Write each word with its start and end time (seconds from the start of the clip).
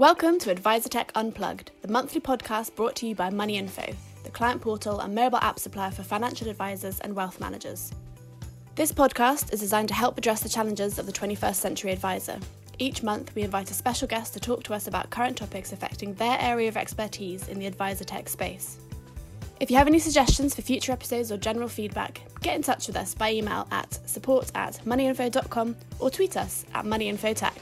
Welcome 0.00 0.38
to 0.38 0.50
Advisor 0.50 0.88
Tech 0.88 1.12
Unplugged, 1.14 1.72
the 1.82 1.88
monthly 1.88 2.22
podcast 2.22 2.74
brought 2.74 2.96
to 2.96 3.06
you 3.06 3.14
by 3.14 3.28
Money 3.28 3.58
Info, 3.58 3.84
the 4.24 4.30
client 4.30 4.62
portal 4.62 5.00
and 5.00 5.14
mobile 5.14 5.36
app 5.42 5.58
supplier 5.58 5.90
for 5.90 6.02
financial 6.02 6.48
advisors 6.48 7.00
and 7.00 7.14
wealth 7.14 7.38
managers. 7.38 7.92
This 8.76 8.92
podcast 8.92 9.52
is 9.52 9.60
designed 9.60 9.88
to 9.88 9.94
help 9.94 10.16
address 10.16 10.40
the 10.40 10.48
challenges 10.48 10.98
of 10.98 11.04
the 11.04 11.12
21st 11.12 11.56
century 11.56 11.92
advisor. 11.92 12.38
Each 12.78 13.02
month, 13.02 13.34
we 13.34 13.42
invite 13.42 13.70
a 13.70 13.74
special 13.74 14.08
guest 14.08 14.32
to 14.32 14.40
talk 14.40 14.62
to 14.62 14.72
us 14.72 14.86
about 14.86 15.10
current 15.10 15.36
topics 15.36 15.70
affecting 15.70 16.14
their 16.14 16.38
area 16.40 16.68
of 16.68 16.78
expertise 16.78 17.48
in 17.48 17.58
the 17.58 17.66
advisor 17.66 18.04
tech 18.04 18.30
space. 18.30 18.78
If 19.60 19.70
you 19.70 19.76
have 19.76 19.86
any 19.86 19.98
suggestions 19.98 20.54
for 20.54 20.62
future 20.62 20.92
episodes 20.92 21.30
or 21.30 21.36
general 21.36 21.68
feedback, 21.68 22.22
get 22.40 22.56
in 22.56 22.62
touch 22.62 22.86
with 22.86 22.96
us 22.96 23.12
by 23.12 23.34
email 23.34 23.68
at 23.70 23.98
support 24.08 24.50
at 24.54 24.80
moneyinfo.com 24.86 25.76
or 25.98 26.08
tweet 26.08 26.38
us 26.38 26.64
at 26.72 26.86
moneyinfotech. 26.86 27.59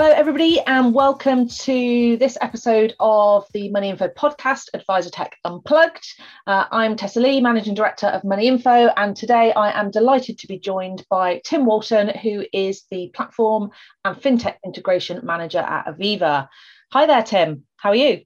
Hello, 0.00 0.12
everybody, 0.12 0.60
and 0.60 0.94
welcome 0.94 1.48
to 1.48 2.16
this 2.18 2.38
episode 2.40 2.94
of 3.00 3.46
the 3.52 3.68
Money 3.70 3.90
Info 3.90 4.06
podcast, 4.06 4.68
Advisor 4.72 5.10
Tech 5.10 5.36
Unplugged. 5.44 6.06
Uh, 6.46 6.66
I'm 6.70 6.94
Tessa 6.94 7.18
Lee, 7.18 7.40
Managing 7.40 7.74
Director 7.74 8.06
of 8.06 8.22
Money 8.22 8.46
Info, 8.46 8.70
and 8.96 9.16
today 9.16 9.52
I 9.54 9.72
am 9.72 9.90
delighted 9.90 10.38
to 10.38 10.46
be 10.46 10.56
joined 10.56 11.04
by 11.10 11.40
Tim 11.44 11.66
Walton, 11.66 12.16
who 12.16 12.44
is 12.52 12.84
the 12.92 13.10
Platform 13.12 13.70
and 14.04 14.16
FinTech 14.16 14.58
Integration 14.64 15.18
Manager 15.26 15.58
at 15.58 15.86
Aviva. 15.86 16.46
Hi 16.92 17.04
there, 17.04 17.24
Tim. 17.24 17.64
How 17.78 17.88
are 17.88 17.96
you? 17.96 18.20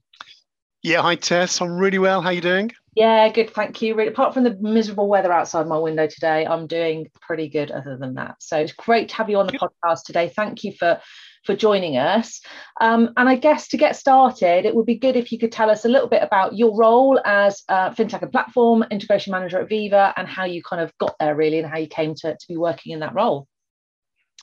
Yeah, 0.83 1.01
hi 1.01 1.15
Tess. 1.15 1.59
I'm 1.63 1.79
really 1.79 1.99
well. 1.99 2.21
How 2.21 2.29
are 2.29 2.35
you 2.35 2.43
doing? 2.43 2.71
Yeah, 2.95 3.27
good. 3.31 3.49
Thank 3.49 3.81
you. 3.81 3.99
Apart 3.99 4.35
from 4.35 4.45
the 4.45 4.59
miserable 4.61 5.09
weather 5.09 5.33
outside 5.33 5.67
my 5.67 5.79
window 5.79 6.07
today, 6.07 6.47
I'm 6.47 6.67
doing 6.67 7.11
pretty 7.23 7.49
good. 7.49 7.71
Other 7.71 7.97
than 7.97 8.13
that, 8.17 8.37
so 8.41 8.59
it's 8.59 8.75
great 8.75 9.09
to 9.09 9.15
have 9.15 9.31
you 9.31 9.39
on 9.39 9.47
the 9.47 9.55
podcast 9.55 10.03
today. 10.05 10.29
Thank 10.29 10.65
you 10.65 10.75
for 10.79 11.01
for 11.45 11.57
joining 11.57 11.97
us. 11.97 12.41
Um, 12.81 13.11
and 13.17 13.29
I 13.29 13.37
guess 13.37 13.69
to 13.69 13.77
get 13.77 13.97
started, 13.97 14.65
it 14.65 14.75
would 14.75 14.87
be 14.87 14.97
good 14.97 15.17
if 15.17 15.33
you 15.33 15.39
could 15.39 15.53
tell 15.53 15.71
us 15.71 15.85
a 15.85 15.89
little 15.89 16.09
bit 16.09 16.23
about 16.23 16.57
your 16.57 16.77
role 16.77 17.21
as 17.25 17.63
FinTech 17.69 18.23
and 18.23 18.33
Platform 18.33 18.85
Integration 18.91 19.31
Manager 19.31 19.61
at 19.61 19.69
Aviva 19.69 20.13
and 20.17 20.29
how 20.29 20.45
you 20.45 20.63
kind 20.63 20.83
of 20.83 20.97
got 20.99 21.15
there, 21.19 21.35
really, 21.35 21.59
and 21.59 21.69
how 21.69 21.79
you 21.79 21.89
came 21.89 22.15
to, 22.17 22.33
to 22.33 22.47
be 22.49 22.57
working 22.57 22.93
in 22.93 23.01
that 23.01 23.15
role. 23.15 23.47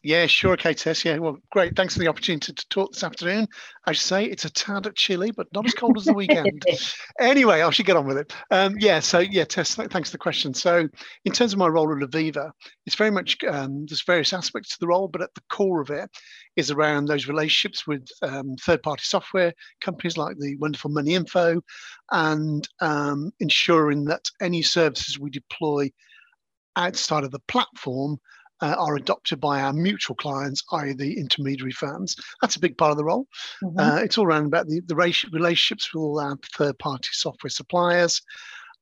Yeah, 0.03 0.27
sure. 0.27 0.53
Okay, 0.53 0.73
Tess. 0.73 1.03
Yeah, 1.03 1.17
well, 1.17 1.37
great. 1.51 1.75
Thanks 1.75 1.93
for 1.93 1.99
the 1.99 2.07
opportunity 2.07 2.53
to 2.53 2.69
talk 2.69 2.93
this 2.93 3.03
afternoon. 3.03 3.47
I 3.85 3.91
should 3.91 4.05
say 4.05 4.25
it's 4.25 4.45
a 4.45 4.49
tad 4.49 4.89
chilly, 4.95 5.31
but 5.31 5.47
not 5.53 5.65
as 5.65 5.73
cold 5.73 5.97
as 5.97 6.05
the 6.05 6.13
weekend. 6.13 6.63
anyway, 7.19 7.61
I 7.61 7.69
should 7.69 7.85
get 7.85 7.97
on 7.97 8.07
with 8.07 8.17
it. 8.17 8.33
Um, 8.49 8.75
yeah, 8.79 9.01
so 9.01 9.19
yeah, 9.19 9.43
Tess, 9.43 9.75
thanks 9.75 10.09
for 10.09 10.13
the 10.13 10.17
question. 10.17 10.53
So, 10.53 10.87
in 11.25 11.33
terms 11.33 11.51
of 11.51 11.59
my 11.59 11.67
role 11.67 11.91
at 11.91 12.09
Aviva, 12.09 12.51
it's 12.85 12.95
very 12.95 13.11
much 13.11 13.37
um, 13.43 13.85
there's 13.87 14.03
various 14.03 14.31
aspects 14.31 14.69
to 14.69 14.77
the 14.79 14.87
role, 14.87 15.09
but 15.09 15.21
at 15.21 15.33
the 15.35 15.41
core 15.49 15.81
of 15.81 15.89
it 15.89 16.09
is 16.55 16.71
around 16.71 17.05
those 17.05 17.27
relationships 17.27 17.85
with 17.85 18.07
um, 18.21 18.55
third-party 18.61 19.03
software 19.03 19.53
companies 19.81 20.17
like 20.17 20.37
the 20.37 20.55
wonderful 20.57 20.91
Money 20.91 21.15
Info, 21.15 21.61
and 22.11 22.67
um, 22.79 23.31
ensuring 23.41 24.05
that 24.05 24.25
any 24.41 24.61
services 24.61 25.19
we 25.19 25.29
deploy 25.29 25.91
outside 26.77 27.25
of 27.25 27.31
the 27.31 27.39
platform 27.47 28.17
uh, 28.61 28.75
are 28.77 28.95
adopted 28.95 29.39
by 29.39 29.61
our 29.61 29.73
mutual 29.73 30.15
clients, 30.15 30.63
i.e., 30.73 30.93
the 30.93 31.17
intermediary 31.17 31.71
firms. 31.71 32.15
That's 32.41 32.55
a 32.55 32.59
big 32.59 32.77
part 32.77 32.91
of 32.91 32.97
the 32.97 33.05
role. 33.05 33.27
Mm-hmm. 33.63 33.79
Uh, 33.79 33.97
it's 33.97 34.17
all 34.17 34.25
around 34.25 34.45
about 34.45 34.67
the, 34.67 34.81
the 34.87 34.95
relationships 34.95 35.93
with 35.93 36.01
all 36.01 36.19
our 36.19 36.37
third 36.55 36.77
party 36.79 37.09
software 37.11 37.49
suppliers. 37.49 38.21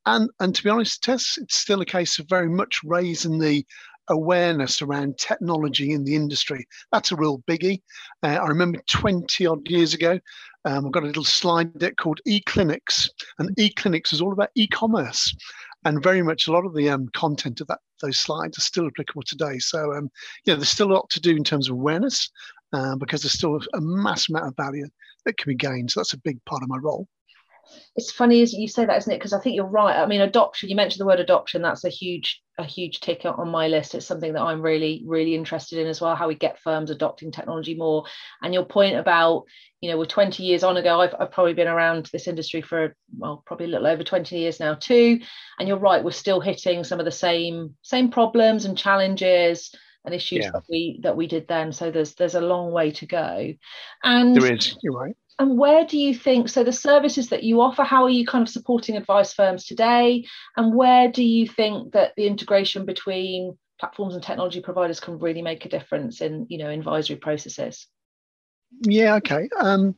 And, 0.05 0.30
and 0.39 0.55
to 0.55 0.64
be 0.64 0.70
honest, 0.70 1.03
Tess, 1.03 1.38
it's 1.42 1.55
still 1.55 1.81
a 1.81 1.86
case 1.86 2.17
of 2.17 2.30
very 2.30 2.50
much 2.50 2.80
raising 2.83 3.39
the 3.39 3.66
awareness 4.09 4.81
around 4.81 5.17
technology 5.17 5.92
in 5.92 6.05
the 6.05 6.16
industry. 6.16 6.66
That's 6.92 7.11
a 7.11 7.17
real 7.17 7.39
biggie. 7.39 7.81
Uh, 8.23 8.39
I 8.42 8.48
remember 8.48 8.81
20 8.89 9.45
odd 9.45 9.67
years 9.70 9.94
ago, 9.94 10.20
um, 10.66 10.86
I've 10.86 10.92
got 10.92 11.03
a 11.03 11.08
little 11.08 11.23
slide 11.23 11.77
deck 11.77 11.98
called 11.98 12.21
eClinics, 12.27 13.10
and 13.39 13.55
eClinics 13.58 14.14
is 14.14 14.21
all 14.21 14.33
about 14.33 14.49
e-commerce 14.55 15.36
and 15.86 16.04
very 16.04 16.21
much 16.21 16.48
a 16.48 16.52
lot 16.52 16.66
of 16.66 16.73
the 16.73 16.89
um, 16.89 17.10
content 17.14 17.61
of 17.61 17.67
that 17.67 17.80
those 18.02 18.19
slides 18.19 18.58
are 18.58 18.61
still 18.61 18.87
applicable 18.87 19.23
today. 19.23 19.59
So 19.59 19.93
um, 19.93 20.09
yeah, 20.45 20.55
there's 20.55 20.69
still 20.69 20.91
a 20.91 20.93
lot 20.93 21.09
to 21.11 21.19
do 21.19 21.35
in 21.35 21.43
terms 21.43 21.69
of 21.69 21.73
awareness 21.73 22.30
uh, 22.73 22.95
because 22.95 23.21
there's 23.21 23.33
still 23.33 23.59
a 23.73 23.81
mass 23.81 24.30
amount 24.30 24.47
of 24.47 24.55
value 24.55 24.87
that 25.25 25.37
can 25.37 25.52
be 25.52 25.55
gained. 25.55 25.91
So 25.91 25.99
that's 25.99 26.13
a 26.13 26.19
big 26.19 26.43
part 26.45 26.63
of 26.63 26.69
my 26.69 26.77
role. 26.77 27.07
It's 27.95 28.11
funny 28.11 28.42
as 28.42 28.54
you 28.54 28.67
say 28.67 28.86
that, 28.86 28.98
isn't 28.98 29.11
it? 29.11 29.17
Because 29.17 29.33
I 29.33 29.39
think 29.39 29.55
you're 29.55 29.66
right. 29.66 29.95
I 29.95 30.05
mean, 30.05 30.22
adoption. 30.22 30.70
You 30.70 30.76
mentioned 30.76 31.02
the 31.02 31.08
word 31.08 31.20
adoption. 31.20 31.61
That's 31.61 31.83
a 31.83 31.89
huge, 31.89 32.42
a 32.58 32.64
huge 32.64 33.00
ticket 33.00 33.33
on 33.38 33.50
my 33.50 33.67
list. 33.67 33.95
It's 33.95 34.05
something 34.05 34.33
that 34.33 34.42
I'm 34.42 34.61
really, 34.61 35.04
really 35.05 35.36
interested 35.36 35.80
in 35.80 35.88
as 35.88 36.00
well. 36.00 36.16
How 36.16 36.28
we 36.28 36.36
get 36.36 36.60
firms 36.60 36.92
adopting 36.92 37.32
technology 37.32 37.76
more. 37.76 38.05
And 38.42 38.54
your 38.54 38.66
point 38.66 38.95
about, 38.95 39.45
you 39.82 39.89
know, 39.89 39.98
we're 39.98 40.05
20 40.05 40.44
years 40.44 40.64
on 40.64 40.78
ago. 40.78 41.02
I've, 41.02 41.16
I've 41.20 41.32
probably 41.32 41.54
been 41.54 41.67
around 41.67 42.10
this 42.11 42.28
industry 42.28 42.61
for 42.61 42.95
well, 43.17 43.44
probably 43.45 43.66
a 43.66 43.70
little 43.70 43.88
over 43.88 44.04
20 44.04 44.38
years 44.38 44.60
now 44.60 44.76
too. 44.76 45.20
And 45.60 45.67
you're 45.67 45.78
right. 45.78 46.04
We're 46.04 46.11
still 46.11 46.39
hitting 46.39 46.84
some 46.84 46.99
of 46.99 47.05
the 47.05 47.11
same, 47.11 47.76
same 47.82 48.11
problems 48.11 48.66
and 48.66 48.78
challenges 48.78 49.72
and 50.07 50.15
issues 50.15 50.45
yeah. 50.45 50.51
that 50.51 50.63
we 50.69 50.99
that 51.03 51.15
we 51.15 51.27
did 51.27 51.47
then. 51.47 51.71
So 51.71 51.91
there's 51.91 52.15
there's 52.15 52.35
a 52.35 52.41
long 52.41 52.71
way 52.71 52.89
to 52.91 53.05
go. 53.05 53.53
And 54.03 54.35
there 54.35 54.53
is. 54.53 54.75
You're 54.81 54.93
right 54.93 55.15
and 55.39 55.57
where 55.57 55.85
do 55.85 55.97
you 55.97 56.15
think 56.15 56.49
so 56.49 56.63
the 56.63 56.71
services 56.71 57.29
that 57.29 57.43
you 57.43 57.61
offer 57.61 57.83
how 57.83 58.03
are 58.03 58.09
you 58.09 58.25
kind 58.25 58.41
of 58.41 58.49
supporting 58.49 58.95
advice 58.95 59.33
firms 59.33 59.65
today 59.65 60.25
and 60.55 60.75
where 60.75 61.11
do 61.11 61.23
you 61.23 61.47
think 61.47 61.93
that 61.93 62.13
the 62.17 62.25
integration 62.25 62.85
between 62.85 63.57
platforms 63.79 64.15
and 64.15 64.23
technology 64.23 64.61
providers 64.61 64.99
can 64.99 65.19
really 65.19 65.41
make 65.41 65.65
a 65.65 65.69
difference 65.69 66.21
in 66.21 66.45
you 66.49 66.57
know 66.57 66.69
advisory 66.69 67.15
processes 67.15 67.87
yeah 68.81 69.15
okay 69.15 69.47
um, 69.59 69.95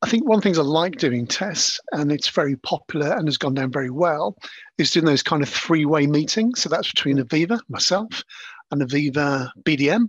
I 0.00 0.08
think 0.08 0.28
one 0.28 0.38
of 0.38 0.42
the 0.42 0.46
things 0.46 0.60
I 0.60 0.62
like 0.62 0.98
doing 0.98 1.26
Tess, 1.26 1.80
and 1.90 2.12
it's 2.12 2.28
very 2.28 2.54
popular 2.54 3.14
and 3.14 3.26
has 3.26 3.36
gone 3.36 3.54
down 3.54 3.72
very 3.72 3.90
well, 3.90 4.36
is 4.78 4.92
doing 4.92 5.06
those 5.06 5.24
kind 5.24 5.42
of 5.42 5.48
three-way 5.48 6.06
meetings. 6.06 6.62
So 6.62 6.68
that's 6.68 6.92
between 6.92 7.18
Aviva, 7.18 7.58
myself, 7.68 8.22
and 8.70 8.82
Aviva 8.82 9.50
BDM, 9.62 10.08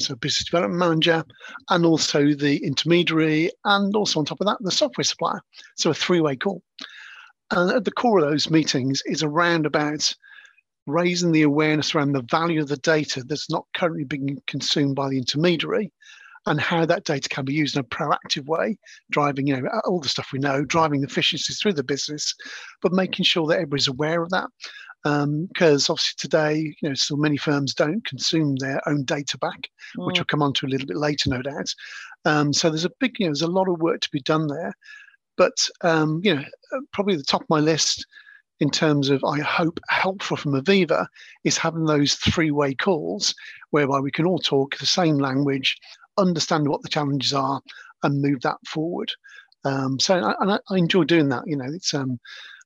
so 0.00 0.14
business 0.16 0.44
development 0.44 0.78
manager, 0.78 1.24
and 1.68 1.84
also 1.84 2.32
the 2.34 2.64
intermediary, 2.64 3.50
and 3.64 3.94
also 3.94 4.18
on 4.18 4.24
top 4.24 4.40
of 4.40 4.46
that, 4.46 4.58
the 4.60 4.70
software 4.70 5.04
supplier. 5.04 5.40
So 5.76 5.90
a 5.90 5.94
three-way 5.94 6.36
call. 6.36 6.62
And 7.50 7.70
at 7.70 7.84
the 7.84 7.92
core 7.92 8.20
of 8.20 8.30
those 8.30 8.50
meetings 8.50 9.02
is 9.06 9.22
around 9.22 9.66
about 9.66 10.14
raising 10.86 11.32
the 11.32 11.42
awareness 11.42 11.94
around 11.94 12.12
the 12.12 12.22
value 12.30 12.60
of 12.62 12.68
the 12.68 12.76
data 12.78 13.22
that's 13.24 13.50
not 13.50 13.66
currently 13.74 14.04
being 14.04 14.38
consumed 14.46 14.96
by 14.96 15.08
the 15.08 15.18
intermediary 15.18 15.92
and 16.46 16.60
how 16.60 16.86
that 16.86 17.04
data 17.04 17.28
can 17.28 17.44
be 17.44 17.52
used 17.52 17.76
in 17.76 17.80
a 17.80 17.84
proactive 17.84 18.46
way, 18.46 18.78
driving, 19.10 19.46
you 19.46 19.60
know, 19.60 19.68
all 19.84 20.00
the 20.00 20.08
stuff 20.08 20.30
we 20.32 20.38
know, 20.38 20.64
driving 20.64 21.04
efficiencies 21.04 21.60
through 21.60 21.74
the 21.74 21.84
business, 21.84 22.34
but 22.80 22.92
making 22.92 23.24
sure 23.24 23.46
that 23.46 23.56
everybody's 23.56 23.88
aware 23.88 24.22
of 24.22 24.30
that 24.30 24.48
because 25.02 25.88
um, 25.88 25.94
obviously 25.94 26.14
today, 26.18 26.74
you 26.80 26.88
know, 26.88 26.94
so 26.94 27.16
many 27.16 27.36
firms 27.36 27.74
don't 27.74 28.04
consume 28.04 28.56
their 28.56 28.86
own 28.86 29.04
data 29.04 29.38
back, 29.38 29.68
mm. 29.96 30.06
which 30.06 30.18
we'll 30.18 30.24
come 30.26 30.42
on 30.42 30.52
to 30.54 30.66
a 30.66 30.68
little 30.68 30.86
bit 30.86 30.96
later, 30.96 31.30
no 31.30 31.42
doubt. 31.42 31.74
Um, 32.24 32.52
so 32.52 32.68
there's 32.68 32.84
a 32.84 32.92
big, 33.00 33.18
you 33.18 33.26
know, 33.26 33.30
there's 33.30 33.42
a 33.42 33.46
lot 33.46 33.68
of 33.68 33.80
work 33.80 34.00
to 34.00 34.10
be 34.12 34.20
done 34.20 34.46
there. 34.46 34.74
But 35.36 35.68
um, 35.82 36.20
you 36.22 36.34
know, 36.34 36.42
uh, 36.42 36.80
probably 36.92 37.16
the 37.16 37.22
top 37.22 37.42
of 37.42 37.48
my 37.48 37.60
list 37.60 38.06
in 38.60 38.70
terms 38.70 39.08
of 39.08 39.24
I 39.24 39.40
hope 39.40 39.80
helpful 39.88 40.36
from 40.36 40.52
Aviva 40.52 41.06
is 41.44 41.56
having 41.56 41.86
those 41.86 42.14
three-way 42.14 42.74
calls 42.74 43.34
whereby 43.70 44.00
we 44.00 44.10
can 44.10 44.26
all 44.26 44.38
talk 44.38 44.76
the 44.76 44.86
same 44.86 45.16
language, 45.16 45.78
understand 46.18 46.68
what 46.68 46.82
the 46.82 46.90
challenges 46.90 47.32
are, 47.32 47.62
and 48.02 48.20
move 48.20 48.42
that 48.42 48.58
forward. 48.66 49.10
Um, 49.64 49.98
so 49.98 50.16
I, 50.16 50.34
I, 50.44 50.58
I, 50.70 50.76
enjoy 50.76 51.04
doing 51.04 51.28
that. 51.30 51.44
You 51.46 51.56
know, 51.56 51.66
it's 51.66 51.92
um, 51.94 52.18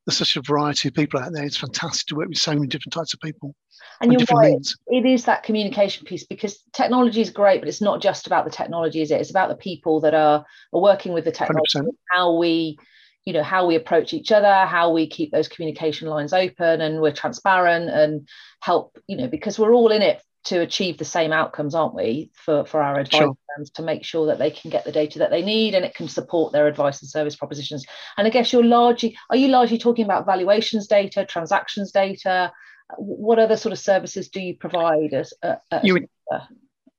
there's 0.07 0.19
such 0.19 0.37
a 0.37 0.43
variety 0.43 0.89
of 0.89 0.95
people 0.95 1.21
out 1.21 1.33
there. 1.33 1.45
It's 1.45 1.57
fantastic 1.57 2.07
to 2.09 2.17
work 2.17 2.29
with 2.29 2.39
so 2.39 2.55
many 2.55 2.67
different 2.67 2.93
types 2.93 3.15
of 3.15 3.21
people. 3.21 3.55
And 4.01 4.13
you're 4.13 4.21
right. 4.33 4.53
Means. 4.53 4.77
It 4.89 5.07
is 5.07 5.25
that 5.25 5.45
communication 5.45 6.05
piece 6.05 6.25
because 6.25 6.63
technology 6.73 7.21
is 7.21 7.31
great, 7.31 7.61
but 7.61 7.69
it's 7.69 7.81
not 7.81 8.03
just 8.03 8.27
about 8.27 8.45
the 8.45 8.51
technology, 8.51 9.01
is 9.01 9.11
it? 9.11 9.21
It's 9.21 9.31
about 9.31 9.49
the 9.49 9.57
people 9.57 10.01
that 10.01 10.15
are, 10.15 10.45
are 10.73 10.81
working 10.81 11.13
with 11.13 11.25
the 11.25 11.33
technology, 11.33 11.79
100%. 11.79 11.89
how 12.11 12.37
we, 12.37 12.79
you 13.25 13.33
know, 13.33 13.43
how 13.43 13.67
we 13.67 13.77
approach 13.77 14.13
each 14.13 14.31
other, 14.31 14.67
how 14.67 14.93
we 14.93 15.09
keep 15.09 15.33
those 15.33 15.49
communication 15.49 16.09
lines 16.09 16.33
open 16.33 16.81
and 16.81 17.01
we're 17.01 17.13
transparent 17.13 17.89
and 17.89 18.29
help, 18.61 18.99
you 19.07 19.17
know, 19.17 19.29
because 19.29 19.59
we're 19.59 19.75
all 19.75 19.91
in 19.91 20.03
it 20.03 20.21
to 20.45 20.61
achieve 20.61 20.99
the 20.99 21.05
same 21.05 21.33
outcomes, 21.33 21.75
aren't 21.75 21.95
we, 21.95 22.31
for, 22.35 22.65
for 22.65 22.83
our 22.83 23.01
advice 23.01 23.19
sure. 23.19 23.37
firms 23.57 23.71
to 23.71 23.83
make 23.83 24.05
sure 24.05 24.27
that 24.27 24.39
they 24.39 24.51
can 24.51 24.71
get 24.71 24.85
the 24.85 24.93
data 24.93 25.19
that 25.19 25.31
they 25.31 25.43
need 25.43 25.75
and 25.75 25.85
it 25.85 25.95
can 25.95 26.09
support 26.09 26.53
their 26.53 26.67
advice 26.67 27.01
and 27.01 27.11
service 27.11 27.35
propositions. 27.35 27.85
And 28.17 28.27
I 28.27 28.31
guess 28.31 28.53
you're 28.53 28.65
largely, 28.65 29.17
are 29.31 29.37
you 29.37 29.49
largely 29.49 29.79
talking 29.79 30.05
about 30.05 30.27
valuations 30.27 30.87
data, 30.87 31.25
transactions 31.25 31.93
data? 31.93 32.53
What 32.99 33.39
other 33.39 33.57
sort 33.57 33.73
of 33.73 33.79
services 33.79 34.29
do 34.29 34.41
you 34.41 34.55
provide 34.57 35.15
as, 35.15 35.33
uh, 35.43 35.57
you 35.83 35.95
would, 35.95 36.09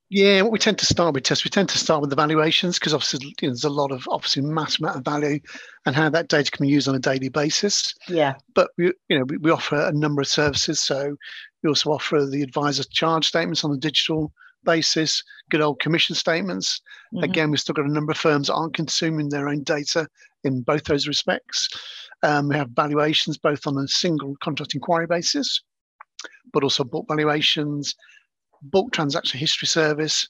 yeah, 0.09 0.43
what 0.43 0.51
we 0.51 0.59
tend 0.59 0.77
to 0.79 0.85
start 0.85 1.15
with, 1.15 1.23
Tess, 1.23 1.43
we 1.43 1.49
tend 1.49 1.69
to 1.69 1.79
start 1.79 1.99
with 1.99 2.11
the 2.11 2.15
valuations 2.15 2.77
because 2.77 2.93
obviously 2.93 3.35
you 3.41 3.47
know, 3.47 3.49
there's 3.49 3.63
a 3.63 3.69
lot 3.69 3.91
of 3.91 4.07
obviously 4.09 4.43
mass 4.43 4.79
amount 4.79 4.97
of 4.97 5.03
value 5.03 5.39
and 5.85 5.95
how 5.95 6.09
that 6.09 6.27
data 6.27 6.51
can 6.51 6.65
be 6.65 6.71
used 6.71 6.87
on 6.87 6.95
a 6.95 6.99
daily 6.99 7.29
basis. 7.29 7.93
Yeah. 8.07 8.35
But 8.53 8.69
we, 8.77 8.93
you 9.09 9.19
know, 9.19 9.25
we, 9.25 9.37
we 9.37 9.51
offer 9.51 9.75
a 9.75 9.91
number 9.91 10.21
of 10.21 10.27
services. 10.27 10.79
So 10.79 11.17
we 11.65 11.69
also 11.69 11.89
offer 11.89 12.23
the 12.27 12.43
advisor 12.43 12.83
charge 12.91 13.25
statements 13.25 13.63
on 13.63 13.71
a 13.71 13.77
digital 13.77 14.31
basis, 14.65 15.23
good 15.49 15.61
old 15.61 15.79
commission 15.79 16.15
statements. 16.15 16.79
Mm-hmm. 17.11 17.23
Again, 17.23 17.49
we've 17.49 17.59
still 17.59 17.73
got 17.73 17.85
a 17.85 17.91
number 17.91 18.11
of 18.11 18.19
firms 18.19 18.47
that 18.47 18.53
aren't 18.53 18.75
consuming 18.75 19.29
their 19.29 19.49
own 19.49 19.63
data 19.63 20.07
in 20.43 20.61
both 20.61 20.83
those 20.83 21.07
respects. 21.07 21.67
Um, 22.21 22.49
we 22.49 22.55
have 22.55 22.69
valuations 22.69 23.39
both 23.39 23.65
on 23.65 23.79
a 23.79 23.87
single 23.87 24.35
contract 24.43 24.75
inquiry 24.75 25.07
basis, 25.07 25.59
but 26.53 26.63
also 26.63 26.83
bulk 26.83 27.07
valuations, 27.07 27.95
bulk 28.61 28.93
transaction 28.93 29.39
history 29.39 29.67
service. 29.67 30.29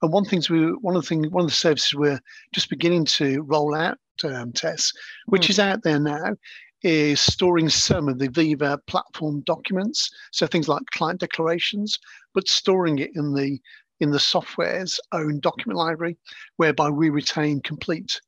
And 0.00 0.10
one 0.10 0.24
things 0.24 0.48
we 0.48 0.72
one 0.80 0.96
of 0.96 1.02
the 1.02 1.08
things 1.08 1.28
one 1.28 1.44
of 1.44 1.50
the 1.50 1.54
services 1.56 1.94
we're 1.94 2.20
just 2.54 2.70
beginning 2.70 3.04
to 3.04 3.42
roll 3.42 3.74
out 3.74 3.98
um, 4.24 4.50
Tess, 4.52 4.92
which 5.26 5.46
mm. 5.46 5.50
is 5.50 5.58
out 5.58 5.82
there 5.82 6.00
now, 6.00 6.36
is 6.82 7.20
storing 7.20 7.68
some 7.68 8.08
of 8.08 8.18
the 8.18 8.28
Aviva 8.28 8.78
platform 8.86 9.42
documents. 9.42 10.10
So 10.32 10.46
things 10.46 10.68
like 10.68 10.82
client 10.92 11.20
declarations, 11.20 11.98
but 12.34 12.48
storing 12.48 12.98
it 12.98 13.10
in 13.14 13.34
the 13.34 13.58
in 14.00 14.10
the 14.10 14.18
software's 14.18 14.98
own 15.12 15.40
document 15.40 15.76
library, 15.76 16.16
whereby 16.56 16.88
we 16.88 17.10
retain 17.10 17.60
complete 17.60 18.18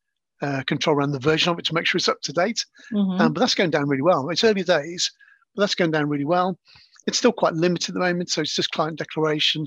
uh, 0.43 0.62
control 0.66 0.96
around 0.96 1.12
the 1.12 1.19
version 1.19 1.50
of 1.50 1.58
it 1.58 1.64
to 1.64 1.75
make 1.75 1.87
sure 1.87 1.96
it's 1.96 2.08
up 2.08 2.20
to 2.20 2.32
date. 2.32 2.64
Mm-hmm. 2.93 3.20
Um, 3.20 3.32
but 3.32 3.40
that's 3.40 3.54
going 3.54 3.70
down 3.70 3.88
really 3.88 4.02
well. 4.02 4.28
It's 4.28 4.44
early 4.44 4.64
days, 4.64 5.10
but 5.55 5.62
that's 5.62 5.75
going 5.75 5.90
down 5.90 6.08
really 6.08 6.26
well. 6.26 6.58
It's 7.06 7.19
still 7.19 7.32
quite 7.32 7.55
limited 7.55 7.90
at 7.90 7.94
the 7.94 8.00
moment, 8.00 8.31
so 8.31 8.43
it's 8.43 8.55
just 8.55 8.70
client 8.70 8.98
declaration 8.98 9.66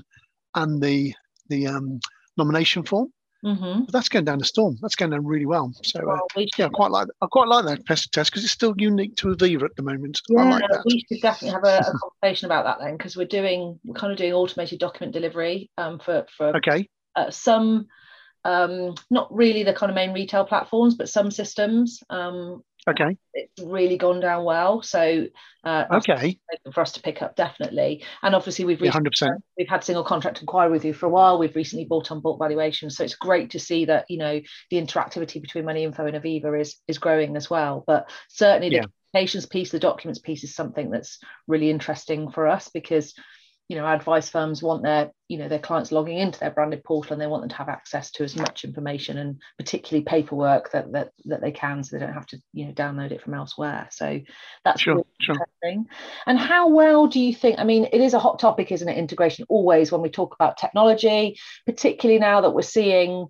and 0.54 0.80
the 0.80 1.12
the 1.48 1.66
um, 1.66 2.00
nomination 2.36 2.82
form. 2.84 3.12
Mm-hmm. 3.46 3.84
But 3.84 3.92
that's 3.92 4.08
going 4.08 4.24
down 4.24 4.38
the 4.38 4.44
storm. 4.44 4.76
That's 4.82 4.96
going 4.96 5.12
down 5.12 5.24
really 5.24 5.46
well. 5.46 5.72
So 5.84 6.00
uh, 6.00 6.06
well, 6.06 6.26
we 6.34 6.48
yeah, 6.58 6.66
I 6.66 6.68
quite 6.70 6.90
like 6.90 7.06
I 7.22 7.26
quite 7.30 7.46
like 7.46 7.64
that 7.66 7.86
pest 7.86 8.12
Tess 8.12 8.28
because 8.28 8.42
it's 8.42 8.52
still 8.52 8.74
unique 8.76 9.14
to 9.16 9.28
Aviva 9.28 9.62
at 9.62 9.76
the 9.76 9.82
moment. 9.82 10.20
Yeah, 10.28 10.42
like 10.42 10.84
we 10.84 11.04
should 11.08 11.22
definitely 11.22 11.54
have 11.54 11.64
a, 11.64 11.88
a 11.88 11.98
conversation 12.22 12.46
about 12.46 12.64
that 12.64 12.84
then 12.84 12.96
because 12.96 13.16
we're 13.16 13.26
doing 13.26 13.78
we're 13.84 13.94
kind 13.94 14.12
of 14.12 14.18
doing 14.18 14.32
automated 14.32 14.80
document 14.80 15.12
delivery 15.12 15.70
um, 15.78 16.00
for 16.00 16.26
for 16.36 16.56
okay 16.56 16.88
uh, 17.14 17.30
some 17.30 17.86
um, 18.46 18.94
not 19.10 19.32
really 19.34 19.64
the 19.64 19.74
kind 19.74 19.90
of 19.90 19.96
main 19.96 20.12
retail 20.12 20.44
platforms, 20.44 20.94
but 20.94 21.08
some 21.08 21.30
systems. 21.30 22.02
Um, 22.10 22.62
okay. 22.88 23.16
It's 23.34 23.62
really 23.62 23.96
gone 23.96 24.20
down 24.20 24.44
well. 24.44 24.82
So 24.82 25.26
uh, 25.64 25.84
okay, 25.90 26.38
for 26.72 26.80
us 26.80 26.92
to 26.92 27.02
pick 27.02 27.22
up 27.22 27.36
definitely. 27.36 28.04
And 28.22 28.34
obviously 28.34 28.64
we've 28.64 28.80
yeah, 28.80 28.92
100%. 28.92 29.36
we've 29.58 29.68
had 29.68 29.82
single 29.82 30.04
contract 30.04 30.40
inquiry 30.40 30.70
with 30.70 30.84
you 30.84 30.92
for 30.92 31.06
a 31.06 31.10
while. 31.10 31.38
We've 31.38 31.56
recently 31.56 31.84
bought 31.84 32.10
on 32.10 32.20
bulk 32.20 32.38
valuation, 32.38 32.90
so 32.90 33.04
it's 33.04 33.16
great 33.16 33.50
to 33.50 33.58
see 33.58 33.84
that 33.86 34.06
you 34.08 34.18
know 34.18 34.40
the 34.70 34.76
interactivity 34.76 35.40
between 35.40 35.64
Money 35.64 35.84
Info 35.84 36.06
and 36.06 36.16
Aviva 36.16 36.60
is 36.60 36.76
is 36.86 36.98
growing 36.98 37.36
as 37.36 37.50
well. 37.50 37.84
But 37.86 38.10
certainly 38.28 38.68
the 38.68 38.76
yeah. 38.76 38.84
communications 39.12 39.46
piece, 39.46 39.70
the 39.70 39.78
documents 39.78 40.20
piece, 40.20 40.44
is 40.44 40.54
something 40.54 40.90
that's 40.90 41.18
really 41.48 41.70
interesting 41.70 42.30
for 42.30 42.46
us 42.46 42.68
because 42.72 43.14
you 43.68 43.76
know 43.76 43.86
advice 43.86 44.28
firms 44.28 44.62
want 44.62 44.82
their 44.82 45.10
you 45.28 45.38
know 45.38 45.48
their 45.48 45.58
clients 45.58 45.90
logging 45.90 46.18
into 46.18 46.38
their 46.38 46.50
branded 46.50 46.84
portal 46.84 47.12
and 47.12 47.20
they 47.20 47.26
want 47.26 47.42
them 47.42 47.48
to 47.48 47.56
have 47.56 47.68
access 47.68 48.10
to 48.12 48.22
as 48.22 48.36
much 48.36 48.64
information 48.64 49.18
and 49.18 49.40
particularly 49.58 50.04
paperwork 50.04 50.70
that 50.70 50.92
that, 50.92 51.10
that 51.24 51.40
they 51.40 51.50
can 51.50 51.82
so 51.82 51.96
they 51.96 52.04
don't 52.04 52.14
have 52.14 52.26
to 52.26 52.40
you 52.52 52.66
know 52.66 52.72
download 52.72 53.10
it 53.10 53.20
from 53.20 53.34
elsewhere. 53.34 53.88
So 53.90 54.20
that's 54.64 54.80
sure, 54.80 54.94
really 54.94 55.06
sure. 55.20 55.34
interesting. 55.34 55.86
And 56.26 56.38
how 56.38 56.68
well 56.68 57.06
do 57.06 57.18
you 57.18 57.34
think 57.34 57.58
i 57.58 57.64
mean 57.64 57.86
it 57.92 58.00
is 58.00 58.14
a 58.14 58.18
hot 58.18 58.38
topic 58.38 58.70
isn't 58.70 58.88
it? 58.88 58.96
Integration 58.96 59.46
always 59.48 59.90
when 59.90 60.02
we 60.02 60.10
talk 60.10 60.34
about 60.34 60.56
technology 60.56 61.38
particularly 61.66 62.20
now 62.20 62.40
that 62.42 62.50
we're 62.50 62.62
seeing 62.62 63.26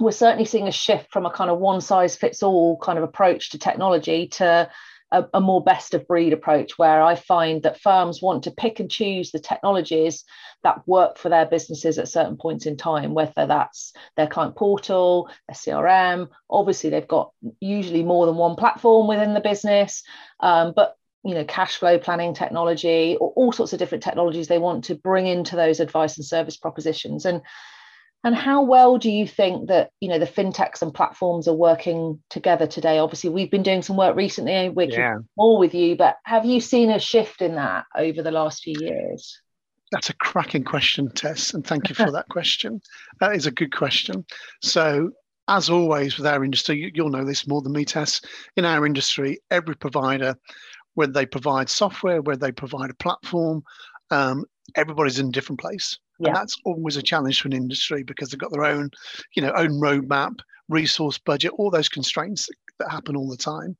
we're 0.00 0.10
certainly 0.10 0.44
seeing 0.44 0.68
a 0.68 0.72
shift 0.72 1.12
from 1.12 1.26
a 1.26 1.30
kind 1.30 1.50
of 1.50 1.58
one 1.58 1.80
size 1.80 2.16
fits 2.16 2.42
all 2.42 2.78
kind 2.78 2.98
of 2.98 3.04
approach 3.04 3.50
to 3.50 3.58
technology 3.58 4.26
to 4.26 4.68
a, 5.12 5.26
a, 5.34 5.40
more 5.40 5.62
best 5.62 5.94
of 5.94 6.08
breed 6.08 6.32
approach 6.32 6.78
where 6.78 7.02
I 7.02 7.14
find 7.14 7.62
that 7.62 7.80
firms 7.80 8.20
want 8.20 8.44
to 8.44 8.50
pick 8.50 8.80
and 8.80 8.90
choose 8.90 9.30
the 9.30 9.38
technologies 9.38 10.24
that 10.64 10.86
work 10.88 11.18
for 11.18 11.28
their 11.28 11.46
businesses 11.46 11.98
at 11.98 12.08
certain 12.08 12.36
points 12.36 12.66
in 12.66 12.76
time, 12.76 13.14
whether 13.14 13.46
that's 13.46 13.92
their 14.16 14.26
client 14.26 14.56
portal, 14.56 15.28
their 15.46 15.54
CRM. 15.54 16.28
Obviously, 16.50 16.90
they've 16.90 17.06
got 17.06 17.32
usually 17.60 18.02
more 18.02 18.26
than 18.26 18.36
one 18.36 18.56
platform 18.56 19.06
within 19.06 19.34
the 19.34 19.40
business, 19.40 20.02
um, 20.40 20.72
but 20.74 20.96
you 21.24 21.34
know 21.34 21.44
cash 21.44 21.76
flow 21.76 21.98
planning 21.98 22.34
technology 22.34 23.16
or 23.20 23.32
all 23.36 23.52
sorts 23.52 23.72
of 23.72 23.78
different 23.78 24.02
technologies 24.02 24.48
they 24.48 24.58
want 24.58 24.82
to 24.84 24.96
bring 24.96 25.28
into 25.28 25.54
those 25.54 25.78
advice 25.78 26.16
and 26.16 26.26
service 26.26 26.56
propositions 26.56 27.24
and 27.24 27.42
and 28.24 28.34
how 28.34 28.62
well 28.62 28.98
do 28.98 29.10
you 29.10 29.26
think 29.26 29.68
that 29.68 29.90
you 30.00 30.08
know 30.08 30.18
the 30.18 30.26
fintechs 30.26 30.82
and 30.82 30.94
platforms 30.94 31.48
are 31.48 31.54
working 31.54 32.20
together 32.30 32.66
today? 32.66 32.98
Obviously, 32.98 33.30
we've 33.30 33.50
been 33.50 33.62
doing 33.62 33.82
some 33.82 33.96
work 33.96 34.16
recently, 34.16 34.68
working 34.68 35.00
yeah. 35.00 35.18
more 35.36 35.58
with 35.58 35.74
you, 35.74 35.96
but 35.96 36.16
have 36.24 36.44
you 36.44 36.60
seen 36.60 36.90
a 36.90 36.98
shift 36.98 37.42
in 37.42 37.56
that 37.56 37.84
over 37.96 38.22
the 38.22 38.30
last 38.30 38.62
few 38.62 38.76
years? 38.78 39.40
That's 39.90 40.08
a 40.08 40.14
cracking 40.14 40.64
question, 40.64 41.10
Tess, 41.14 41.52
and 41.52 41.66
thank 41.66 41.88
you 41.88 41.94
for 41.94 42.10
that 42.12 42.28
question. 42.28 42.80
That 43.20 43.34
is 43.34 43.46
a 43.46 43.50
good 43.50 43.74
question. 43.74 44.24
So, 44.62 45.10
as 45.48 45.68
always 45.68 46.16
with 46.16 46.26
our 46.26 46.44
industry, 46.44 46.92
you'll 46.94 47.10
know 47.10 47.24
this 47.24 47.46
more 47.46 47.60
than 47.60 47.72
me, 47.72 47.84
Tess. 47.84 48.20
In 48.56 48.64
our 48.64 48.86
industry, 48.86 49.40
every 49.50 49.76
provider, 49.76 50.36
whether 50.94 51.12
they 51.12 51.26
provide 51.26 51.68
software, 51.68 52.22
whether 52.22 52.38
they 52.38 52.52
provide 52.52 52.90
a 52.90 52.94
platform, 52.94 53.64
um, 54.10 54.44
everybody's 54.76 55.18
in 55.18 55.28
a 55.28 55.32
different 55.32 55.60
place. 55.60 55.98
Yeah. 56.22 56.28
And 56.28 56.36
that's 56.36 56.56
always 56.64 56.96
a 56.96 57.02
challenge 57.02 57.40
for 57.40 57.48
an 57.48 57.54
industry 57.54 58.02
because 58.04 58.30
they've 58.30 58.38
got 58.38 58.52
their 58.52 58.64
own, 58.64 58.90
you 59.34 59.42
know, 59.42 59.52
own 59.56 59.80
roadmap, 59.80 60.38
resource 60.68 61.18
budget, 61.18 61.52
all 61.56 61.70
those 61.70 61.88
constraints 61.88 62.48
that, 62.78 62.90
happen 62.90 63.16
all 63.16 63.28
the 63.28 63.36
time. 63.36 63.76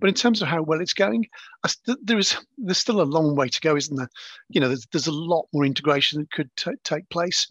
But 0.00 0.08
in 0.08 0.14
terms 0.14 0.42
of 0.42 0.48
how 0.48 0.62
well 0.62 0.80
it's 0.80 0.94
going, 0.94 1.26
st- 1.66 2.04
there 2.04 2.18
is 2.18 2.36
there's 2.58 2.78
still 2.78 3.00
a 3.00 3.02
long 3.02 3.36
way 3.36 3.48
to 3.48 3.60
go, 3.60 3.76
isn't 3.76 3.96
there? 3.96 4.08
You 4.48 4.60
know, 4.60 4.68
there's, 4.68 4.86
there's 4.92 5.06
a 5.06 5.12
lot 5.12 5.46
more 5.52 5.64
integration 5.64 6.20
that 6.20 6.32
could 6.32 6.50
t- 6.56 6.72
take 6.84 7.08
place. 7.10 7.46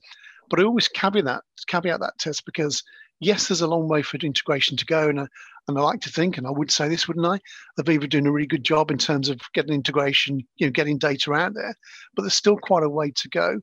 But 0.49 0.59
I 0.59 0.63
always 0.63 0.87
caveat 0.87 1.25
that 1.25 1.43
caveat 1.67 1.99
that 1.99 2.17
Tess 2.17 2.41
because 2.41 2.83
yes, 3.19 3.47
there's 3.47 3.61
a 3.61 3.67
long 3.67 3.87
way 3.87 4.01
for 4.01 4.17
integration 4.17 4.77
to 4.77 4.85
go, 4.85 5.09
and 5.09 5.21
I, 5.21 5.27
and 5.67 5.77
I 5.77 5.81
like 5.81 6.01
to 6.01 6.09
think, 6.09 6.37
and 6.37 6.47
I 6.47 6.51
would 6.51 6.71
say 6.71 6.87
this, 6.87 7.07
wouldn't 7.07 7.25
I? 7.25 7.39
Aviva 7.79 8.09
doing 8.09 8.25
a 8.25 8.31
really 8.31 8.47
good 8.47 8.63
job 8.63 8.91
in 8.91 8.97
terms 8.97 9.29
of 9.29 9.39
getting 9.53 9.73
integration, 9.73 10.41
you 10.57 10.67
know, 10.67 10.71
getting 10.71 10.97
data 10.97 11.31
out 11.33 11.53
there, 11.53 11.75
but 12.15 12.23
there's 12.23 12.33
still 12.33 12.57
quite 12.57 12.83
a 12.83 12.89
way 12.89 13.11
to 13.11 13.29
go 13.29 13.59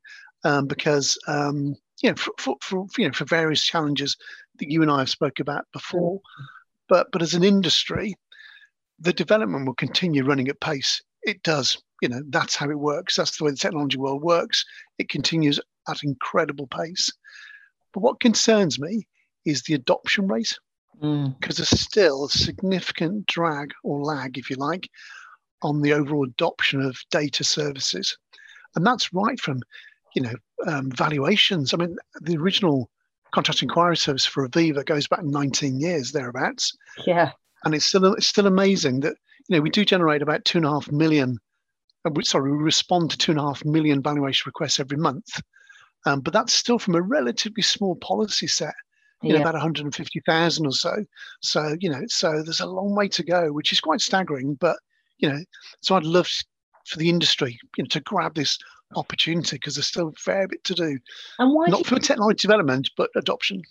um, 0.47 0.67
because 0.67 1.19
um, 1.27 1.75
you 2.03 2.11
know 2.11 2.15
for, 2.15 2.33
for, 2.39 2.57
for, 2.63 2.87
you 2.99 3.07
know 3.07 3.13
for 3.13 3.25
various 3.25 3.65
challenges 3.65 4.17
that 4.59 4.71
you 4.71 4.81
and 4.83 4.91
I 4.91 5.01
have 5.01 5.11
spoke 5.11 5.41
about 5.41 5.67
before. 5.73 6.21
But 6.89 7.09
but 7.13 7.21
as 7.21 7.35
an 7.35 7.43
industry, 7.43 8.15
the 9.01 9.13
development 9.13 9.67
will 9.67 9.75
continue 9.75 10.25
running 10.25 10.49
at 10.49 10.61
pace. 10.61 11.03
It 11.23 11.43
does. 11.43 11.77
You 12.01 12.09
know 12.09 12.23
that's 12.29 12.55
how 12.55 12.71
it 12.71 12.79
works. 12.79 13.17
That's 13.17 13.37
the 13.37 13.45
way 13.45 13.51
the 13.51 13.57
technology 13.57 13.99
world 13.99 14.23
works. 14.23 14.65
It 14.99 15.09
continues 15.09 15.59
at 15.89 16.05
incredible 16.05 16.69
pace. 16.69 17.13
But 17.93 18.01
what 18.01 18.21
concerns 18.21 18.79
me 18.79 19.07
is 19.45 19.63
the 19.63 19.75
adoption 19.75 20.29
rate 20.29 20.55
because 21.01 21.55
mm. 21.55 21.57
there's 21.57 21.81
still 21.81 22.25
a 22.25 22.31
significant 22.31 23.27
drag 23.27 23.73
or 23.85 24.03
lag, 24.03 24.39
if 24.39 24.49
you 24.49 24.57
like, 24.57 24.89
on 25.63 25.83
the 25.83 25.93
overall 25.93 26.25
adoption 26.25 26.81
of 26.81 26.97
data 27.11 27.45
services. 27.45 28.17
And 28.75 28.87
that's 28.87 29.13
right 29.13 29.39
from 29.39 29.61
you 30.17 30.23
know, 30.23 30.35
um, 30.67 30.91
valuations. 30.91 31.73
I 31.73 31.77
mean, 31.77 31.97
the 32.23 32.39
original 32.39 32.91
contract 33.33 33.63
inquiry 33.63 33.99
service 33.99 34.25
for 34.25 34.49
Aviva 34.49 34.85
goes 34.85 35.07
back 35.07 35.23
19 35.23 35.79
years 35.79 36.13
thereabouts. 36.13 36.75
Yeah. 37.07 37.33
And 37.65 37.75
it's 37.75 37.85
still 37.85 38.15
it's 38.15 38.27
still 38.27 38.47
amazing 38.47 39.01
that 39.01 39.17
you 39.49 39.57
know 39.57 39.61
we 39.61 39.71
do 39.71 39.85
generate 39.85 40.23
about 40.23 40.45
two 40.45 40.59
and 40.59 40.67
a 40.67 40.71
half 40.71 40.91
million. 40.91 41.37
Uh, 42.05 42.11
sorry, 42.23 42.51
we 42.51 42.57
respond 42.57 43.11
to 43.11 43.19
two 43.19 43.33
and 43.33 43.41
a 43.41 43.43
half 43.43 43.65
million 43.65 44.03
valuation 44.03 44.45
requests 44.47 44.81
every 44.81 44.97
month, 44.97 45.27
um, 46.07 46.21
but 46.21 46.33
that's 46.33 46.53
still 46.53 46.79
from 46.79 46.95
a 46.95 47.03
relatively 47.03 47.63
small 47.63 47.97
policy 47.97 48.47
set. 48.47 48.75
You 49.23 49.31
yeah. 49.31 49.37
know, 49.37 49.43
about 49.43 49.55
150,000 49.55 50.67
or 50.67 50.73
so. 50.73 51.05
So 51.43 51.77
you 51.81 51.91
know, 51.91 52.03
so 52.07 52.43
there's 52.43 52.61
a 52.61 52.67
long 52.67 52.95
way 52.95 53.09
to 53.09 53.23
go, 53.23 53.53
which 53.53 53.73
is 53.73 53.81
quite 53.81 54.01
staggering. 54.01 54.55
But 54.55 54.77
you 55.19 55.29
know, 55.29 55.41
so 55.83 55.97
I'd 55.97 56.05
love 56.05 56.29
for 56.87 56.99
the 56.99 57.09
industry 57.09 57.59
you 57.77 57.85
know, 57.85 57.89
to 57.89 58.01
grab 58.01 58.35
this 58.35 58.59
opportunity 58.97 59.57
because 59.57 59.75
there's 59.75 59.87
still 59.87 60.09
a 60.09 60.13
fair 60.13 60.49
bit 60.49 60.65
to 60.65 60.75
do. 60.75 60.99
And 61.39 61.55
why 61.55 61.67
not 61.67 61.87
for 61.87 61.99
technology 61.99 62.47
development, 62.47 62.91
but 62.97 63.11
adoption. 63.17 63.63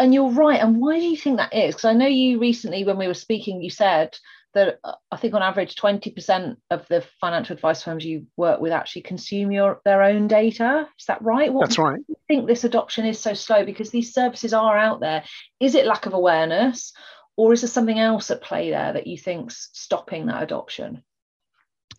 And 0.00 0.12
you're 0.12 0.30
right. 0.30 0.60
And 0.60 0.80
why 0.80 0.98
do 0.98 1.06
you 1.06 1.16
think 1.16 1.38
that 1.38 1.54
is? 1.54 1.74
Because 1.74 1.84
I 1.86 1.92
know 1.92 2.06
you 2.06 2.38
recently, 2.38 2.84
when 2.84 2.98
we 2.98 3.06
were 3.06 3.14
speaking, 3.14 3.62
you 3.62 3.70
said 3.70 4.16
that 4.54 4.80
uh, 4.82 4.94
I 5.10 5.16
think 5.16 5.34
on 5.34 5.42
average 5.42 5.76
20% 5.76 6.56
of 6.70 6.86
the 6.88 7.04
financial 7.20 7.54
advice 7.54 7.82
firms 7.82 8.04
you 8.04 8.26
work 8.36 8.60
with 8.60 8.72
actually 8.72 9.02
consume 9.02 9.52
your 9.52 9.80
their 9.84 10.02
own 10.02 10.26
data. 10.26 10.88
Is 10.98 11.06
that 11.06 11.22
right? 11.22 11.52
What 11.52 11.66
That's 11.66 11.78
right. 11.78 12.00
Think 12.26 12.46
this 12.46 12.64
adoption 12.64 13.06
is 13.06 13.20
so 13.20 13.34
slow 13.34 13.64
because 13.64 13.90
these 13.90 14.12
services 14.12 14.52
are 14.52 14.76
out 14.76 15.00
there. 15.00 15.24
Is 15.60 15.74
it 15.74 15.86
lack 15.86 16.06
of 16.06 16.14
awareness, 16.14 16.92
or 17.36 17.52
is 17.52 17.60
there 17.60 17.68
something 17.68 17.98
else 17.98 18.30
at 18.30 18.42
play 18.42 18.70
there 18.70 18.92
that 18.92 19.06
you 19.06 19.16
think's 19.16 19.70
stopping 19.72 20.26
that 20.26 20.42
adoption? 20.42 21.02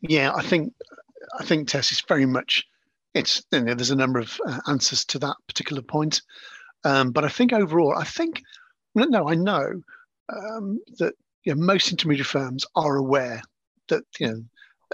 Yeah, 0.01 0.33
I 0.35 0.43
think 0.43 0.73
I 1.39 1.43
think 1.43 1.67
Tess 1.67 1.91
is 1.91 2.01
very 2.01 2.25
much 2.25 2.65
it's 3.13 3.43
you 3.51 3.61
know, 3.61 3.73
there's 3.73 3.91
a 3.91 3.95
number 3.95 4.19
of 4.19 4.39
uh, 4.45 4.59
answers 4.67 5.03
to 5.05 5.19
that 5.19 5.35
particular 5.47 5.81
point, 5.81 6.21
um, 6.83 7.11
but 7.11 7.25
I 7.25 7.29
think 7.29 7.53
overall, 7.53 7.95
I 7.97 8.03
think 8.03 8.41
no, 8.95 9.27
I 9.27 9.35
know 9.35 9.81
um, 10.29 10.79
that 10.97 11.13
you 11.43 11.55
know, 11.55 11.61
most 11.61 11.91
intermediary 11.91 12.25
firms 12.25 12.65
are 12.75 12.97
aware 12.97 13.41
that 13.87 14.03
you 14.19 14.27
know 14.27 14.43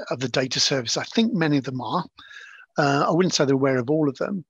of 0.10 0.20
the 0.20 0.30
data 0.30 0.60
service. 0.60 0.98
I 0.98 1.04
think 1.04 1.34
many 1.34 1.58
of 1.58 1.64
them 1.64 1.82
are. 1.82 2.06
Uh, 2.78 3.06
I 3.08 3.12
wouldn't 3.12 3.34
say 3.34 3.46
they're 3.46 3.56
aware 3.56 3.78
of 3.78 3.90
all 3.90 4.10
of 4.10 4.18
them, 4.18 4.44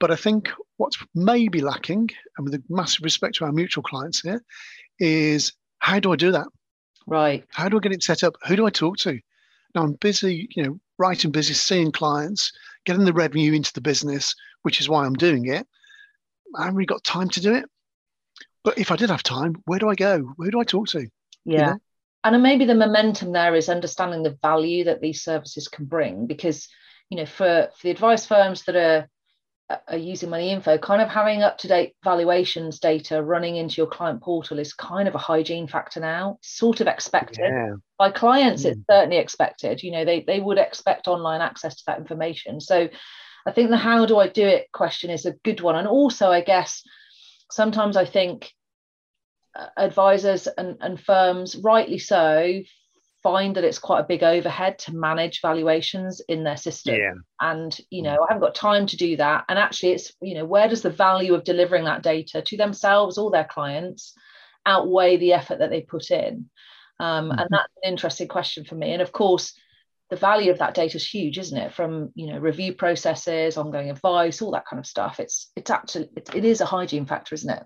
But 0.00 0.10
I 0.10 0.16
think 0.16 0.50
what's 0.78 0.96
maybe 1.14 1.60
lacking, 1.60 2.08
and 2.36 2.44
with 2.44 2.54
a 2.54 2.62
massive 2.70 3.04
respect 3.04 3.36
to 3.36 3.44
our 3.44 3.52
mutual 3.52 3.82
clients 3.82 4.20
here, 4.20 4.42
is 4.98 5.52
how 5.78 6.00
do 6.00 6.12
I 6.12 6.16
do 6.16 6.32
that? 6.32 6.46
Right. 7.06 7.44
How 7.50 7.68
do 7.68 7.76
I 7.76 7.80
get 7.80 7.92
it 7.92 8.02
set 8.02 8.22
up? 8.22 8.34
Who 8.46 8.56
do 8.56 8.66
I 8.66 8.70
talk 8.70 8.96
to? 8.98 9.20
Now 9.74 9.82
I'm 9.82 9.92
busy, 9.94 10.48
you 10.54 10.62
know, 10.62 10.80
writing 10.98 11.30
business, 11.30 11.60
seeing 11.60 11.92
clients, 11.92 12.52
getting 12.84 13.04
the 13.04 13.12
revenue 13.12 13.52
into 13.52 13.72
the 13.72 13.80
business, 13.80 14.34
which 14.62 14.80
is 14.80 14.88
why 14.88 15.04
I'm 15.04 15.14
doing 15.14 15.46
it. 15.46 15.66
I 16.56 16.62
haven't 16.62 16.76
really 16.76 16.86
got 16.86 17.04
time 17.04 17.28
to 17.30 17.40
do 17.40 17.54
it. 17.54 17.64
But 18.64 18.78
if 18.78 18.90
I 18.90 18.96
did 18.96 19.10
have 19.10 19.22
time, 19.22 19.56
where 19.66 19.78
do 19.78 19.88
I 19.88 19.94
go? 19.94 20.34
Who 20.36 20.50
do 20.50 20.60
I 20.60 20.64
talk 20.64 20.88
to? 20.88 21.08
Yeah. 21.44 21.58
You 21.58 21.66
know? 21.66 21.78
And 22.24 22.42
maybe 22.42 22.64
the 22.64 22.74
momentum 22.74 23.32
there 23.32 23.54
is 23.54 23.68
understanding 23.68 24.22
the 24.22 24.36
value 24.42 24.84
that 24.84 25.00
these 25.00 25.22
services 25.22 25.68
can 25.68 25.84
bring 25.84 26.26
because, 26.26 26.68
you 27.10 27.16
know, 27.16 27.26
for, 27.26 27.68
for 27.74 27.82
the 27.84 27.90
advice 27.90 28.26
firms 28.26 28.64
that 28.64 28.76
are 28.76 29.08
are 29.68 29.96
using 29.96 30.30
money 30.30 30.50
info 30.50 30.78
kind 30.78 31.02
of 31.02 31.08
having 31.08 31.42
up 31.42 31.58
to 31.58 31.68
date 31.68 31.94
valuations 32.02 32.78
data 32.78 33.22
running 33.22 33.56
into 33.56 33.76
your 33.76 33.86
client 33.86 34.22
portal 34.22 34.58
is 34.58 34.72
kind 34.72 35.06
of 35.06 35.14
a 35.14 35.18
hygiene 35.18 35.68
factor 35.68 36.00
now. 36.00 36.38
Sort 36.40 36.80
of 36.80 36.86
expected. 36.86 37.50
Yeah. 37.50 37.74
by 37.98 38.10
clients 38.10 38.64
mm. 38.64 38.72
it's 38.72 38.80
certainly 38.90 39.18
expected. 39.18 39.82
You 39.82 39.92
know 39.92 40.04
they, 40.04 40.22
they 40.22 40.40
would 40.40 40.58
expect 40.58 41.08
online 41.08 41.40
access 41.40 41.76
to 41.76 41.82
that 41.86 41.98
information. 41.98 42.60
So 42.60 42.88
i 43.46 43.52
think 43.52 43.70
the 43.70 43.76
how 43.76 44.04
do 44.04 44.18
i 44.18 44.28
do 44.28 44.46
it 44.46 44.72
question 44.72 45.10
is 45.10 45.26
a 45.26 45.32
good 45.44 45.60
one. 45.60 45.76
And 45.76 45.88
also 45.88 46.30
i 46.30 46.40
guess 46.40 46.82
sometimes 47.50 47.96
i 47.96 48.04
think 48.04 48.50
uh, 49.54 49.66
advisors 49.76 50.46
and, 50.46 50.76
and 50.80 51.00
firms 51.00 51.56
rightly 51.56 51.98
so 51.98 52.62
find 53.28 53.56
that 53.56 53.64
it's 53.64 53.78
quite 53.78 54.00
a 54.00 54.06
big 54.08 54.22
overhead 54.22 54.78
to 54.78 54.96
manage 54.96 55.42
valuations 55.42 56.22
in 56.30 56.44
their 56.44 56.56
system. 56.56 56.94
Yeah. 56.94 57.12
and 57.40 57.78
you 57.90 58.02
know 58.02 58.16
i 58.22 58.26
haven't 58.28 58.40
got 58.40 58.54
time 58.54 58.86
to 58.86 58.96
do 58.96 59.16
that. 59.18 59.44
And 59.48 59.58
actually 59.58 59.92
it's 59.92 60.12
you 60.22 60.34
know 60.34 60.46
where 60.46 60.66
does 60.66 60.80
the 60.80 60.98
value 61.06 61.34
of 61.34 61.44
delivering 61.44 61.84
that 61.84 62.02
data 62.02 62.40
to 62.40 62.56
themselves 62.56 63.18
or 63.18 63.30
their 63.30 63.44
clients 63.56 64.14
outweigh 64.64 65.18
the 65.18 65.34
effort 65.34 65.58
that 65.58 65.68
they 65.70 65.82
put 65.82 66.10
in? 66.10 66.48
Um, 67.00 67.28
mm-hmm. 67.28 67.38
and 67.38 67.48
that's 67.50 67.72
an 67.82 67.92
interesting 67.92 68.28
question 68.28 68.64
for 68.64 68.76
me. 68.76 68.92
And 68.94 69.02
of 69.02 69.12
course 69.12 69.52
the 70.08 70.16
value 70.16 70.50
of 70.50 70.60
that 70.60 70.72
data 70.72 70.96
is 70.96 71.06
huge 71.06 71.36
isn't 71.36 71.58
it? 71.58 71.74
From 71.74 72.10
you 72.14 72.28
know 72.28 72.38
review 72.38 72.72
processes 72.72 73.58
ongoing 73.58 73.90
advice 73.90 74.40
all 74.40 74.52
that 74.52 74.66
kind 74.66 74.80
of 74.80 74.86
stuff. 74.86 75.20
It's 75.20 75.50
it's 75.54 75.70
actually 75.70 76.08
it, 76.16 76.34
it 76.34 76.44
is 76.46 76.62
a 76.62 76.72
hygiene 76.74 77.04
factor 77.04 77.34
isn't 77.34 77.56
it 77.58 77.64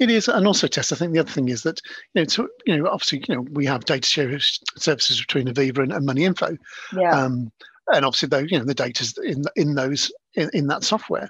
it 0.00 0.10
is, 0.10 0.28
and 0.28 0.46
also, 0.46 0.66
Tess. 0.66 0.92
I 0.92 0.96
think 0.96 1.12
the 1.12 1.20
other 1.20 1.30
thing 1.30 1.48
is 1.48 1.62
that 1.62 1.80
you 2.14 2.22
know, 2.22 2.24
to, 2.26 2.48
you 2.66 2.76
know, 2.76 2.88
obviously, 2.88 3.24
you 3.28 3.34
know, 3.34 3.46
we 3.52 3.66
have 3.66 3.84
data 3.84 4.08
share 4.08 4.38
services 4.76 5.20
between 5.20 5.48
Aviva 5.48 5.78
and, 5.78 5.92
and 5.92 6.04
Money 6.04 6.24
Info, 6.24 6.56
yeah. 6.92 7.10
Um, 7.10 7.50
and 7.92 8.04
obviously, 8.04 8.28
though, 8.28 8.38
you 8.38 8.58
know, 8.58 8.64
the 8.64 8.74
data's 8.74 9.16
in 9.24 9.44
in 9.56 9.74
those 9.74 10.12
in, 10.34 10.50
in 10.52 10.66
that 10.66 10.84
software, 10.84 11.28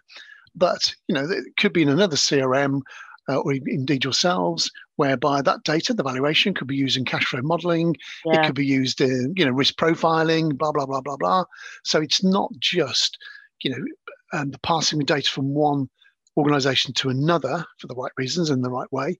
but 0.55 0.95
you 1.09 1.15
know, 1.15 1.29
it 1.29 1.45
could 1.59 1.73
be 1.73 1.83
in 1.83 1.89
another 1.89 2.17
CRM 2.17 2.81
uh, 3.29 3.37
or 3.37 3.53
indeed 3.53 4.05
yourselves, 4.05 4.71
whereby 4.97 5.43
that 5.43 5.65
data, 5.65 5.93
the 5.93 6.03
valuation, 6.03 6.55
could 6.55 6.69
be 6.69 6.77
used 6.77 6.97
in 6.97 7.05
cash 7.05 7.25
flow 7.27 7.43
modeling. 7.43 7.97
Yeah. 8.25 8.41
It 8.41 8.47
could 8.47 8.55
be 8.55 8.67
used 8.67 9.01
in 9.01 9.35
you 9.37 9.45
know 9.45 9.53
risk 9.53 9.75
profiling, 9.77 10.57
blah 10.57 10.73
blah 10.73 10.87
blah 10.87 11.01
blah 11.01 11.17
blah. 11.17 11.45
So 11.85 12.01
it's 12.01 12.23
not 12.23 12.51
just 12.59 13.19
you 13.63 13.71
know 13.71 13.85
um, 14.33 14.51
the 14.51 14.59
passing 14.59 15.01
of 15.01 15.07
data 15.07 15.31
from 15.31 15.55
one 15.55 15.89
organization 16.37 16.93
to 16.95 17.09
another 17.09 17.65
for 17.79 17.87
the 17.87 17.95
right 17.95 18.13
reasons 18.17 18.51
in 18.51 18.63
the 18.63 18.71
right 18.71 18.91
way. 18.93 19.19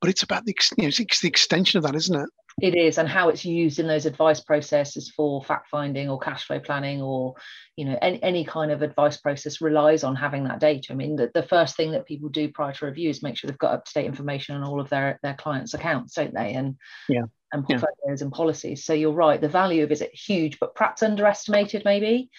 But 0.00 0.10
it's 0.10 0.22
about 0.22 0.44
the, 0.44 0.54
you 0.76 0.84
know, 0.84 0.88
it's 0.88 1.20
the 1.20 1.28
extension 1.28 1.78
of 1.78 1.84
that, 1.84 1.94
isn't 1.94 2.20
it? 2.20 2.28
It 2.62 2.74
is, 2.74 2.96
and 2.96 3.06
how 3.06 3.28
it's 3.28 3.44
used 3.44 3.78
in 3.78 3.86
those 3.86 4.06
advice 4.06 4.40
processes 4.40 5.12
for 5.14 5.44
fact 5.44 5.68
finding 5.68 6.08
or 6.08 6.18
cash 6.18 6.46
flow 6.46 6.58
planning, 6.58 7.02
or 7.02 7.34
you 7.76 7.84
know, 7.84 7.98
any, 8.00 8.22
any 8.22 8.44
kind 8.46 8.72
of 8.72 8.80
advice 8.80 9.18
process 9.18 9.60
relies 9.60 10.04
on 10.04 10.16
having 10.16 10.44
that 10.44 10.58
data. 10.58 10.94
I 10.94 10.96
mean, 10.96 11.16
the, 11.16 11.30
the 11.34 11.42
first 11.42 11.76
thing 11.76 11.90
that 11.90 12.06
people 12.06 12.30
do 12.30 12.48
prior 12.48 12.72
to 12.72 12.86
review 12.86 13.10
is 13.10 13.22
make 13.22 13.36
sure 13.36 13.48
they've 13.48 13.58
got 13.58 13.74
up 13.74 13.84
to 13.84 13.92
date 13.92 14.06
information 14.06 14.56
on 14.56 14.64
all 14.64 14.80
of 14.80 14.88
their 14.88 15.18
their 15.22 15.34
clients' 15.34 15.74
accounts, 15.74 16.14
don't 16.14 16.32
they? 16.32 16.54
And 16.54 16.76
yeah, 17.10 17.24
and 17.52 17.62
portfolios 17.62 18.20
yeah. 18.20 18.24
and 18.24 18.32
policies. 18.32 18.84
So 18.86 18.94
you're 18.94 19.12
right, 19.12 19.40
the 19.40 19.50
value 19.50 19.84
of 19.84 19.92
it 19.92 20.00
is 20.00 20.20
huge, 20.20 20.58
but 20.58 20.74
perhaps 20.74 21.02
underestimated, 21.02 21.82
maybe, 21.84 22.30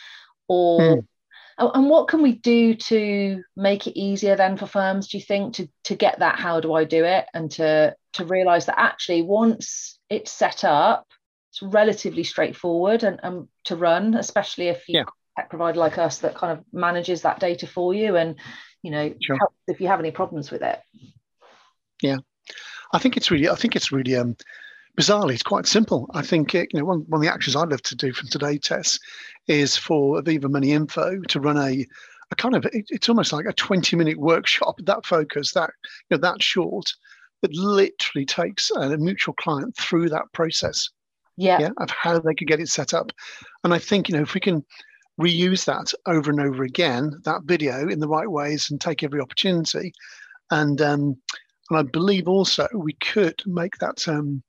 or 0.48 0.80
mm. 0.80 1.08
And 1.60 1.90
what 1.90 2.08
can 2.08 2.22
we 2.22 2.34
do 2.34 2.76
to 2.76 3.44
make 3.56 3.88
it 3.88 4.00
easier 4.00 4.36
then 4.36 4.58
for 4.58 4.68
firms, 4.68 5.08
do 5.08 5.18
you 5.18 5.24
think, 5.24 5.56
to, 5.56 5.68
to 5.86 5.96
get 5.96 6.20
that 6.20 6.40
how 6.40 6.60
do 6.60 6.74
I 6.74 6.84
do 6.84 7.04
it 7.04 7.26
and 7.34 7.50
to, 7.52 7.96
to 8.14 8.26
realize 8.26 8.68
that 8.68 8.80
actually 8.80 9.24
once 9.24 10.00
it's 10.10 10.32
set 10.32 10.64
up, 10.64 11.08
it's 11.50 11.62
relatively 11.62 12.24
straightforward 12.24 13.04
and, 13.04 13.20
and 13.24 13.48
to 13.66 13.76
run, 13.76 14.14
especially 14.14 14.68
if 14.68 14.88
you 14.88 15.00
yeah. 15.00 15.06
tech 15.36 15.50
provider 15.50 15.80
like 15.80 15.98
us 15.98 16.20
that 16.20 16.36
kind 16.36 16.58
of 16.58 16.64
manages 16.72 17.24
that 17.24 17.40
data 17.40 17.66
for 17.66 17.94
you 17.94 18.16
and 18.16 18.36
you 18.84 18.92
know 18.92 19.14
sure. 19.22 19.38
if 19.68 19.82
you 19.82 19.88
have 19.88 20.00
any 20.00 20.12
problems 20.12 20.52
with 20.52 20.62
it. 20.62 20.80
Yeah. 22.04 22.18
I 22.94 23.00
think 23.00 23.18
it's 23.18 23.32
really 23.32 23.50
I 23.50 23.56
think 23.56 23.76
it's 23.76 23.92
really 23.92 24.16
um 24.16 24.38
bizarrely, 25.00 25.34
it's 25.34 25.44
quite 25.44 25.68
simple. 25.68 26.10
I 26.14 26.22
think 26.22 26.56
it, 26.56 26.70
you 26.74 26.80
know 26.80 26.86
one, 26.86 27.06
one 27.08 27.20
of 27.20 27.26
the 27.26 27.34
actions 27.34 27.56
I'd 27.56 27.70
love 27.70 27.84
to 27.84 27.96
do 27.96 28.14
from 28.14 28.30
today, 28.30 28.58
Tess, 28.58 29.00
is 29.48 29.78
for 29.78 30.22
Aviva 30.22 30.50
Money 30.50 30.74
Info 30.74 31.22
to 31.22 31.40
run 31.40 31.58
a 31.58 31.86
a 32.32 32.36
kind 32.36 32.56
of 32.56 32.66
it, 32.66 32.86
it's 32.90 33.10
almost 33.10 33.32
like 33.32 33.46
a 33.46 33.54
20 33.54 33.96
minute 33.96 34.18
workshop 34.18 34.76
that 34.84 35.06
focus 35.06 35.54
that 35.54 35.70
you 36.10 36.18
know 36.18 36.22
that 36.22 36.42
short 36.42 36.86
that 37.42 37.54
literally 37.54 38.26
takes 38.26 38.72
a 38.72 38.98
mutual 38.98 39.34
client 39.36 39.76
through 39.78 40.10
that 40.10 40.32
process 40.34 40.90
yeah. 41.38 41.60
yeah 41.60 41.70
of 41.78 41.90
how 41.90 42.20
they 42.20 42.34
could 42.34 42.48
get 42.48 42.60
it 42.60 42.68
set 42.68 42.94
up 42.94 43.12
and 43.64 43.74
i 43.74 43.80
think 43.80 44.10
you 44.10 44.16
know 44.16 44.22
if 44.22 44.34
we 44.34 44.40
can 44.40 44.64
reuse 45.22 45.66
that 45.66 45.94
over 46.06 46.30
and 46.30 46.40
over 46.40 46.64
again 46.64 47.12
that 47.24 47.44
video 47.46 47.88
in 47.88 48.00
the 48.00 48.08
right 48.08 48.30
ways 48.30 48.70
and 48.70 48.82
take 48.82 49.04
every 49.04 49.22
opportunity 49.22 49.94
and 50.52 50.82
um 50.82 51.16
and 51.70 51.80
i 51.80 51.84
believe 51.84 52.28
also 52.28 52.68
we 52.76 52.94
could 52.94 53.42
make 53.46 53.78
that 53.78 54.08
um 54.08 54.44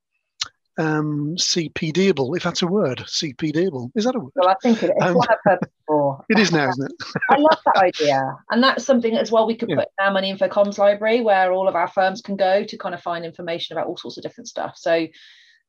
um, 0.79 1.35
CPDable, 1.35 2.35
if 2.37 2.43
that's 2.43 2.61
a 2.61 2.67
word. 2.67 2.99
CPDable. 2.99 3.91
Is 3.95 4.05
that 4.05 4.15
a 4.15 4.19
word? 4.19 4.31
Well, 4.35 4.47
I 4.47 4.55
think 4.63 4.81
it 4.81 4.91
is. 4.91 5.03
Um, 5.03 5.15
what 5.15 5.29
I've 5.29 5.37
heard 5.43 5.59
before. 5.59 6.23
It 6.29 6.39
is 6.39 6.51
now, 6.51 6.69
isn't 6.69 6.85
it? 6.85 7.05
I 7.29 7.37
love 7.37 7.59
that 7.65 7.77
idea. 7.77 8.37
And 8.49 8.63
that's 8.63 8.85
something 8.85 9.15
as 9.15 9.31
well 9.31 9.45
we 9.45 9.55
could 9.55 9.69
yeah. 9.69 9.77
put 9.77 9.87
in 9.99 10.05
our 10.05 10.11
Money 10.11 10.29
Info 10.29 10.47
Comms 10.47 10.77
library 10.77 11.21
where 11.21 11.51
all 11.51 11.67
of 11.67 11.75
our 11.75 11.87
firms 11.87 12.21
can 12.21 12.37
go 12.37 12.63
to 12.63 12.77
kind 12.77 12.95
of 12.95 13.01
find 13.01 13.25
information 13.25 13.75
about 13.75 13.87
all 13.87 13.97
sorts 13.97 14.17
of 14.17 14.23
different 14.23 14.47
stuff. 14.47 14.77
So 14.77 15.07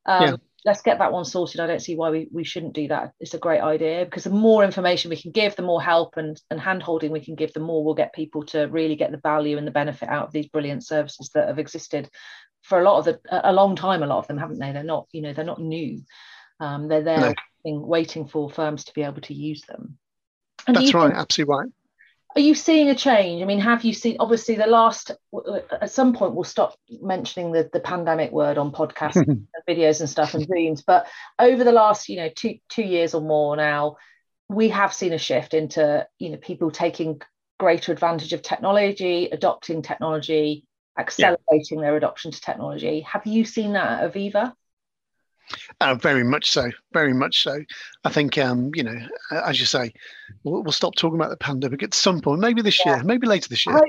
um, 0.07 0.23
yeah. 0.23 0.37
let's 0.64 0.83
get 0.83 0.99
that 0.99 1.12
one 1.12 1.25
sorted. 1.25 1.61
I 1.61 1.67
don't 1.67 1.83
see 1.83 1.97
why 1.97 2.11
we, 2.11 2.29
we 2.31 2.45
shouldn't 2.45 2.75
do 2.75 2.88
that. 2.88 3.12
It's 3.19 3.35
a 3.35 3.38
great 3.38 3.61
idea 3.61 4.05
because 4.05 4.25
the 4.25 4.31
more 4.31 4.62
information 4.62 5.09
we 5.09 5.21
can 5.21 5.33
give, 5.33 5.57
the 5.57 5.62
more 5.62 5.83
help 5.83 6.17
and, 6.19 6.40
and 6.50 6.61
hand 6.61 6.83
holding 6.83 7.11
we 7.11 7.25
can 7.25 7.35
give, 7.35 7.52
the 7.52 7.61
more 7.61 7.83
we'll 7.83 7.95
get 7.95 8.14
people 8.14 8.45
to 8.47 8.64
really 8.67 8.97
get 8.97 9.11
the 9.11 9.19
value 9.19 9.59
and 9.59 9.67
the 9.67 9.73
benefit 9.73 10.09
out 10.09 10.26
of 10.26 10.33
these 10.33 10.47
brilliant 10.47 10.85
services 10.85 11.31
that 11.35 11.49
have 11.49 11.59
existed 11.59 12.09
for 12.71 12.81
a 12.81 12.85
lot 12.85 12.99
of 13.00 13.05
the 13.05 13.21
a 13.31 13.53
long 13.53 13.77
time 13.77 14.03
a 14.03 14.07
lot 14.07 14.19
of 14.19 14.29
them 14.29 14.39
haven't 14.39 14.61
they? 14.61 14.73
They're 14.73 14.83
not 14.83 15.09
you 15.12 15.21
know 15.21 15.35
they're 15.35 15.45
not 15.45 15.61
new. 15.61 16.03
Um, 16.61 16.89
they're 16.89 17.03
there 17.03 17.21
no. 17.21 17.35
waiting, 17.65 17.87
waiting, 17.87 18.29
for 18.29 18.49
firms 18.49 18.85
to 18.85 18.95
be 18.95 19.03
able 19.03 19.21
to 19.23 19.35
use 19.35 19.62
them. 19.62 19.99
And 20.67 20.77
that's 20.77 20.95
right 20.95 21.09
think, 21.09 21.19
absolutely 21.19 21.55
right. 21.55 21.69
Are 22.37 22.41
you 22.41 22.55
seeing 22.55 22.89
a 22.89 22.95
change? 22.95 23.43
I 23.43 23.45
mean 23.45 23.59
have 23.59 23.85
you 23.85 23.93
seen 23.93 24.17
obviously 24.21 24.55
the 24.55 24.69
last 24.69 25.11
at 25.81 25.91
some 25.91 26.15
point 26.15 26.35
we'll 26.35 26.45
stop 26.45 26.77
mentioning 27.03 27.50
the, 27.50 27.69
the 27.73 27.81
pandemic 27.81 28.31
word 28.31 28.57
on 28.57 28.71
podcasts 28.71 29.17
and 29.27 29.49
videos 29.69 29.99
and 30.00 30.09
stuff 30.09 30.35
and 30.35 30.47
zooms 30.47 30.85
but 30.87 31.09
over 31.41 31.65
the 31.65 31.73
last 31.73 32.09
you 32.09 32.17
know 32.17 32.31
two 32.35 32.59
two 32.69 32.85
years 32.85 33.15
or 33.15 33.21
more 33.21 33.57
now 33.57 33.97
we 34.49 34.69
have 34.69 34.95
seen 34.95 35.12
a 35.12 35.19
shift 35.19 35.55
into 35.55 36.07
you 36.21 36.31
know 36.31 36.37
people 36.37 36.71
taking 36.71 37.21
greater 37.59 37.91
advantage 37.91 38.33
of 38.33 38.43
technology 38.43 39.29
adopting 39.33 39.83
technology 39.83 40.65
accelerating 40.99 41.78
yeah. 41.78 41.87
their 41.87 41.97
adoption 41.97 42.30
to 42.30 42.40
technology. 42.40 43.00
Have 43.00 43.26
you 43.26 43.44
seen 43.44 43.73
that 43.75 44.02
at 44.02 44.12
Aviva? 44.12 44.54
Uh, 45.80 45.94
very 45.94 46.23
much 46.23 46.50
so, 46.50 46.70
very 46.92 47.12
much 47.12 47.42
so. 47.42 47.61
I 48.04 48.11
think, 48.11 48.38
um, 48.38 48.70
you 48.75 48.82
know, 48.82 48.97
as 49.44 49.59
you 49.59 49.66
say, 49.66 49.92
we'll, 50.44 50.62
we'll, 50.62 50.73
stop 50.73 50.94
talking 50.94 51.18
about 51.18 51.30
the 51.30 51.37
pandemic 51.37 51.82
at 51.82 51.94
some 51.94 52.20
point, 52.20 52.40
maybe 52.40 52.62
this 52.62 52.85
yeah. 52.85 52.97
year, 52.97 53.04
maybe 53.04 53.26
later 53.26 53.49
this 53.49 53.66
year. 53.66 53.80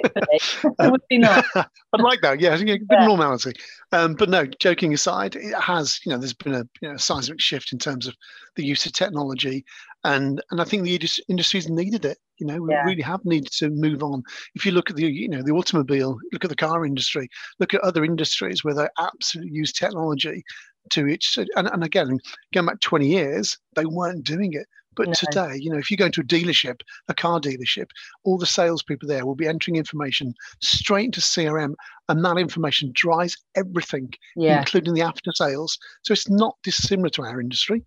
um, 0.80 0.92
would 0.92 1.02
be 1.10 1.20
nice. 1.20 1.44
I'd 1.56 2.02
like 2.02 2.22
that, 2.22 2.40
yeah, 2.40 2.56
a 2.56 2.58
bit 2.58 2.82
yeah. 2.90 3.02
of 3.02 3.08
normality. 3.08 3.54
Um, 3.92 4.16
but 4.16 4.30
no, 4.30 4.46
joking 4.60 4.94
aside, 4.94 5.36
it 5.36 5.54
has, 5.60 6.00
you 6.06 6.12
know, 6.12 6.18
there's 6.18 6.34
been 6.34 6.56
a 6.56 6.68
you 6.82 6.90
know, 6.90 6.98
seismic 6.98 7.40
shift 7.40 7.74
in 7.74 7.80
terms 7.80 8.08
of 8.08 8.16
the 8.56 8.66
use 8.66 8.86
of 8.86 8.94
technology, 8.94 9.66
and 10.04 10.42
and 10.52 10.62
I 10.62 10.64
think 10.64 10.84
the 10.84 11.00
industry's 11.30 11.70
needed 11.70 12.06
it. 12.06 12.18
You 12.38 12.48
know, 12.48 12.62
we 12.62 12.74
yeah. 12.74 12.84
really 12.84 13.04
have 13.04 13.24
needed 13.24 13.52
to 13.54 13.70
move 13.70 14.02
on. 14.02 14.24
If 14.56 14.66
you 14.66 14.72
look 14.72 14.90
at 14.90 14.96
the, 14.96 15.06
you 15.06 15.30
know, 15.30 15.44
the 15.44 15.52
automobile, 15.52 16.18
look 16.34 16.44
at 16.44 16.50
the 16.50 16.56
car 16.56 16.86
industry, 16.86 17.30
look 17.60 17.76
at 17.76 17.82
other 17.82 18.04
industries 18.04 18.64
where 18.64 18.74
they 18.74 18.88
absolutely 19.00 19.54
use 19.54 19.72
technology 19.72 20.44
to 20.90 21.08
its 21.08 21.38
and, 21.38 21.50
and 21.56 21.84
again 21.84 22.18
going 22.54 22.66
back 22.66 22.80
20 22.80 23.08
years 23.08 23.58
they 23.76 23.86
weren't 23.86 24.24
doing 24.24 24.54
it 24.54 24.66
but 24.96 25.08
no. 25.08 25.14
today 25.14 25.56
you 25.56 25.70
know 25.70 25.78
if 25.78 25.92
you 25.92 25.98
go 25.98 26.06
into 26.06 26.22
a 26.22 26.26
dealership 26.26 26.82
a 27.08 27.14
car 27.14 27.40
dealership 27.40 27.88
all 28.24 28.38
the 28.38 28.46
salespeople 28.46 29.08
there 29.08 29.26
will 29.26 29.36
be 29.36 29.48
entering 29.48 29.76
information 29.76 30.34
straight 30.62 31.06
into 31.06 31.22
crm 31.22 31.74
and 32.10 32.26
that 32.26 32.38
information 32.38 32.92
drives 32.94 33.38
everything 33.56 34.10
yeah. 34.36 34.60
including 34.60 34.94
the 34.94 35.02
after 35.02 35.32
sales 35.34 35.78
so 36.02 36.14
it's 36.14 36.30
not 36.30 36.58
dissimilar 36.64 37.10
to 37.10 37.24
our 37.24 37.40
industry 37.40 37.84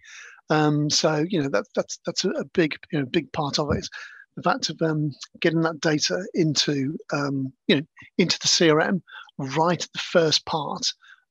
um, 0.51 0.91
so 0.91 1.25
you 1.29 1.43
know 1.43 1.49
that, 1.49 1.67
that's 1.75 1.99
that's 2.07 2.25
a, 2.25 2.45
big 2.53 2.77
you 2.93 2.99
know 2.99 3.07
big 3.07 3.33
part 3.33 3.59
of 3.59 3.71
it 3.73 3.89
the 4.37 4.43
fact 4.43 4.69
of 4.69 4.81
um, 4.83 5.13
getting 5.41 5.61
that 5.63 5.81
data 5.81 6.27
into 6.35 6.97
um, 7.13 7.53
you 7.69 7.77
know 7.77 7.83
into 8.19 8.39
the 8.41 8.49
CRM 8.49 9.01
right 9.39 9.83
at 9.83 9.93
the 9.93 9.99
first 9.99 10.45
part 10.47 10.83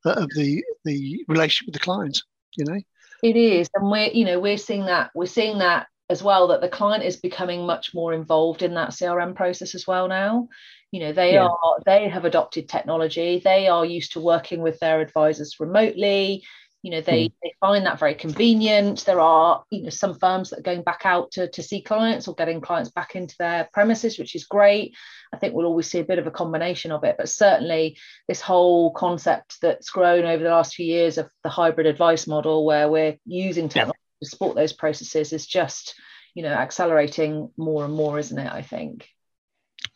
of 0.05 0.29
the 0.35 0.63
the 0.85 1.23
relationship 1.27 1.67
with 1.67 1.73
the 1.73 1.79
client. 1.79 2.21
You 2.55 2.65
know, 2.65 2.79
it 3.23 3.35
is, 3.35 3.69
and 3.75 3.89
we're 3.89 4.09
you 4.09 4.25
know 4.25 4.39
we're 4.39 4.57
seeing 4.57 4.85
that 4.85 5.11
we're 5.15 5.25
seeing 5.25 5.59
that 5.59 5.87
as 6.09 6.21
well 6.21 6.47
that 6.47 6.61
the 6.61 6.69
client 6.69 7.03
is 7.03 7.17
becoming 7.17 7.65
much 7.65 7.93
more 7.93 8.13
involved 8.13 8.61
in 8.61 8.73
that 8.75 8.89
CRM 8.89 9.35
process 9.35 9.73
as 9.73 9.87
well 9.87 10.07
now. 10.07 10.47
You 10.91 10.99
know, 10.99 11.13
they 11.13 11.33
yeah. 11.33 11.47
are 11.47 11.79
they 11.85 12.07
have 12.07 12.25
adopted 12.25 12.69
technology. 12.69 13.41
They 13.43 13.67
are 13.67 13.85
used 13.85 14.13
to 14.13 14.19
working 14.19 14.61
with 14.61 14.79
their 14.79 15.01
advisors 15.01 15.59
remotely 15.59 16.43
you 16.83 16.91
know 16.91 17.01
they, 17.01 17.29
mm. 17.29 17.33
they 17.41 17.53
find 17.59 17.85
that 17.85 17.97
very 17.97 18.13
convenient 18.13 19.03
there 19.05 19.19
are 19.19 19.63
you 19.71 19.81
know 19.81 19.89
some 19.89 20.13
firms 20.13 20.49
that 20.49 20.59
are 20.59 20.63
going 20.63 20.83
back 20.83 21.01
out 21.05 21.31
to, 21.31 21.47
to 21.49 21.63
see 21.63 21.81
clients 21.81 22.27
or 22.27 22.35
getting 22.35 22.61
clients 22.61 22.91
back 22.91 23.15
into 23.15 23.35
their 23.39 23.67
premises 23.73 24.19
which 24.19 24.35
is 24.35 24.43
great 24.43 24.93
i 25.33 25.37
think 25.37 25.53
we'll 25.53 25.65
always 25.65 25.89
see 25.89 25.99
a 25.99 26.03
bit 26.03 26.19
of 26.19 26.27
a 26.27 26.31
combination 26.31 26.91
of 26.91 27.03
it 27.03 27.15
but 27.17 27.29
certainly 27.29 27.97
this 28.27 28.41
whole 28.41 28.91
concept 28.91 29.57
that's 29.61 29.89
grown 29.89 30.25
over 30.25 30.43
the 30.43 30.49
last 30.49 30.75
few 30.75 30.85
years 30.85 31.17
of 31.17 31.27
the 31.43 31.49
hybrid 31.49 31.87
advice 31.87 32.27
model 32.27 32.65
where 32.65 32.89
we're 32.89 33.17
using 33.25 33.69
technology 33.69 33.97
yeah. 34.21 34.25
to 34.25 34.29
support 34.29 34.55
those 34.55 34.73
processes 34.73 35.33
is 35.33 35.47
just 35.47 35.95
you 36.35 36.43
know 36.43 36.49
accelerating 36.49 37.49
more 37.57 37.85
and 37.85 37.93
more 37.93 38.19
isn't 38.19 38.39
it 38.39 38.51
i 38.51 38.61
think 38.61 39.07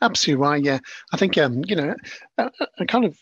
absolutely 0.01 0.41
right 0.41 0.63
yeah 0.63 0.79
i 1.11 1.17
think 1.17 1.37
um 1.37 1.61
you 1.65 1.75
know 1.75 1.93
I, 2.37 2.49
I 2.79 2.85
kind 2.85 3.03
of 3.03 3.17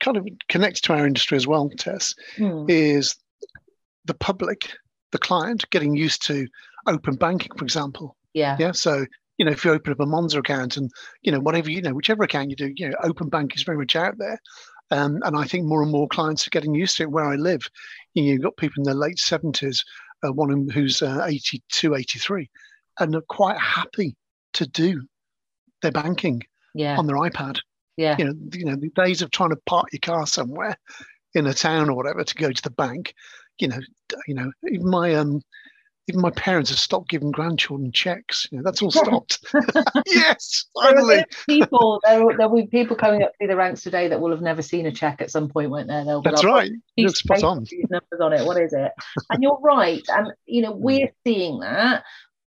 kind 0.00 0.16
of 0.16 0.26
connects 0.48 0.80
to 0.82 0.92
our 0.92 1.06
industry 1.06 1.36
as 1.36 1.46
well, 1.46 1.70
Tess, 1.78 2.14
mm. 2.36 2.66
is 2.68 3.16
the 4.04 4.14
public, 4.14 4.72
the 5.12 5.18
client 5.18 5.68
getting 5.70 5.96
used 5.96 6.26
to 6.26 6.46
open 6.86 7.16
banking, 7.16 7.52
for 7.56 7.64
example. 7.64 8.16
Yeah. 8.34 8.56
Yeah. 8.58 8.72
So, 8.72 9.06
you 9.38 9.44
know, 9.44 9.52
if 9.52 9.64
you 9.64 9.72
open 9.72 9.92
up 9.92 10.00
a 10.00 10.04
Monzo 10.04 10.38
account 10.38 10.76
and, 10.76 10.90
you 11.22 11.32
know, 11.32 11.40
whatever, 11.40 11.70
you 11.70 11.82
know, 11.82 11.94
whichever 11.94 12.24
account 12.24 12.50
you 12.50 12.56
do, 12.56 12.72
you 12.76 12.88
know, 12.88 12.96
open 13.02 13.28
bank 13.28 13.56
is 13.56 13.62
very 13.62 13.78
much 13.78 13.96
out 13.96 14.18
there. 14.18 14.38
Um, 14.90 15.20
and 15.24 15.36
I 15.36 15.44
think 15.44 15.66
more 15.66 15.82
and 15.82 15.90
more 15.90 16.08
clients 16.08 16.46
are 16.46 16.50
getting 16.50 16.74
used 16.74 16.96
to 16.96 17.04
it 17.04 17.10
where 17.10 17.24
I 17.24 17.36
live. 17.36 17.62
You 18.14 18.22
know, 18.22 18.32
you've 18.32 18.42
got 18.42 18.56
people 18.56 18.80
in 18.80 18.84
their 18.84 18.94
late 18.94 19.18
70s, 19.18 19.78
uh, 20.24 20.32
one 20.32 20.68
who's 20.68 21.00
uh, 21.00 21.24
82, 21.26 21.94
83, 21.94 22.50
and 22.98 23.14
are 23.14 23.22
quite 23.28 23.58
happy 23.58 24.16
to 24.54 24.66
do 24.66 25.02
their 25.82 25.92
banking 25.92 26.42
yeah. 26.74 26.96
on 26.96 27.06
their 27.06 27.16
iPad. 27.16 27.60
Yeah. 28.00 28.16
You 28.18 28.24
know, 28.24 28.34
you 28.54 28.64
know, 28.64 28.76
the 28.76 28.88
days 28.96 29.20
of 29.20 29.30
trying 29.30 29.50
to 29.50 29.58
park 29.66 29.88
your 29.92 30.00
car 30.00 30.26
somewhere 30.26 30.74
in 31.34 31.46
a 31.46 31.52
town 31.52 31.90
or 31.90 31.94
whatever 31.94 32.24
to 32.24 32.34
go 32.34 32.50
to 32.50 32.62
the 32.62 32.70
bank, 32.70 33.14
you 33.58 33.68
know, 33.68 33.78
you 34.26 34.34
know, 34.34 34.50
even 34.72 34.88
my 34.88 35.14
um 35.14 35.42
even 36.08 36.22
my 36.22 36.30
parents 36.30 36.70
have 36.70 36.78
stopped 36.78 37.10
giving 37.10 37.30
grandchildren 37.30 37.92
checks. 37.92 38.46
You 38.50 38.58
know, 38.58 38.64
that's 38.64 38.80
all 38.80 38.90
stopped. 38.90 39.44
yes, 40.06 40.64
finally. 40.74 41.26
people, 41.46 42.00
there, 42.02 42.24
there'll 42.38 42.56
be 42.56 42.68
people 42.68 42.96
coming 42.96 43.22
up 43.22 43.32
through 43.36 43.48
the 43.48 43.56
ranks 43.56 43.82
today 43.82 44.08
that 44.08 44.18
will 44.18 44.30
have 44.30 44.40
never 44.40 44.62
seen 44.62 44.86
a 44.86 44.92
check 44.92 45.20
at 45.20 45.30
some 45.30 45.48
point, 45.48 45.70
won't 45.70 45.88
there? 45.88 46.02
They'll 46.02 46.22
be 46.22 46.30
that's 46.30 46.42
like, 46.42 46.52
right. 46.52 46.72
You're 46.96 47.10
spot 47.10 47.44
on. 47.44 47.66
Numbers 47.90 48.20
on 48.20 48.32
it. 48.32 48.46
What 48.46 48.60
is 48.60 48.72
it? 48.72 48.92
And 49.28 49.42
you're 49.42 49.60
right. 49.60 50.02
And 50.08 50.32
you 50.46 50.62
know, 50.62 50.72
we're 50.76 51.08
mm. 51.08 51.12
seeing 51.22 51.60
that 51.60 52.02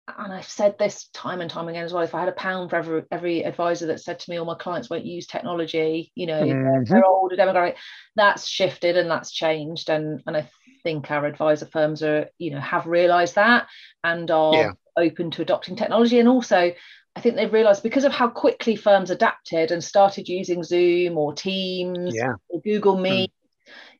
and 0.07 0.31
I've 0.31 0.47
said 0.47 0.77
this 0.77 1.07
time 1.13 1.41
and 1.41 1.49
time 1.49 1.67
again 1.67 1.83
as 1.83 1.91
well. 1.91 2.03
If 2.03 2.13
I 2.13 2.19
had 2.19 2.29
a 2.29 2.33
pound 2.33 2.69
for 2.69 2.75
every 2.75 3.03
every 3.11 3.45
advisor 3.45 3.87
that 3.87 4.01
said 4.01 4.19
to 4.19 4.29
me, 4.29 4.37
"All 4.37 4.45
my 4.45 4.55
clients 4.55 4.89
won't 4.89 5.05
use 5.05 5.25
technology," 5.25 6.11
you 6.15 6.27
know, 6.27 6.43
mm-hmm. 6.43 6.83
they're 6.83 7.05
older 7.05 7.35
demographic, 7.35 7.75
that's 8.15 8.47
shifted 8.47 8.97
and 8.97 9.09
that's 9.09 9.31
changed. 9.31 9.89
And 9.89 10.21
and 10.27 10.37
I 10.37 10.49
think 10.83 11.09
our 11.09 11.25
advisor 11.25 11.65
firms 11.65 12.03
are, 12.03 12.29
you 12.37 12.51
know, 12.51 12.59
have 12.59 12.85
realised 12.85 13.35
that 13.35 13.67
and 14.03 14.29
are 14.29 14.53
yeah. 14.53 14.71
open 14.95 15.31
to 15.31 15.41
adopting 15.41 15.75
technology. 15.75 16.19
And 16.19 16.29
also, 16.29 16.71
I 17.15 17.19
think 17.19 17.35
they've 17.35 17.51
realised 17.51 17.81
because 17.81 18.03
of 18.03 18.11
how 18.11 18.27
quickly 18.27 18.75
firms 18.75 19.09
adapted 19.09 19.71
and 19.71 19.83
started 19.83 20.29
using 20.29 20.63
Zoom 20.63 21.17
or 21.17 21.33
Teams 21.33 22.15
yeah. 22.15 22.33
or 22.49 22.61
Google 22.61 22.97
Meet. 22.97 23.31
Mm 23.31 23.44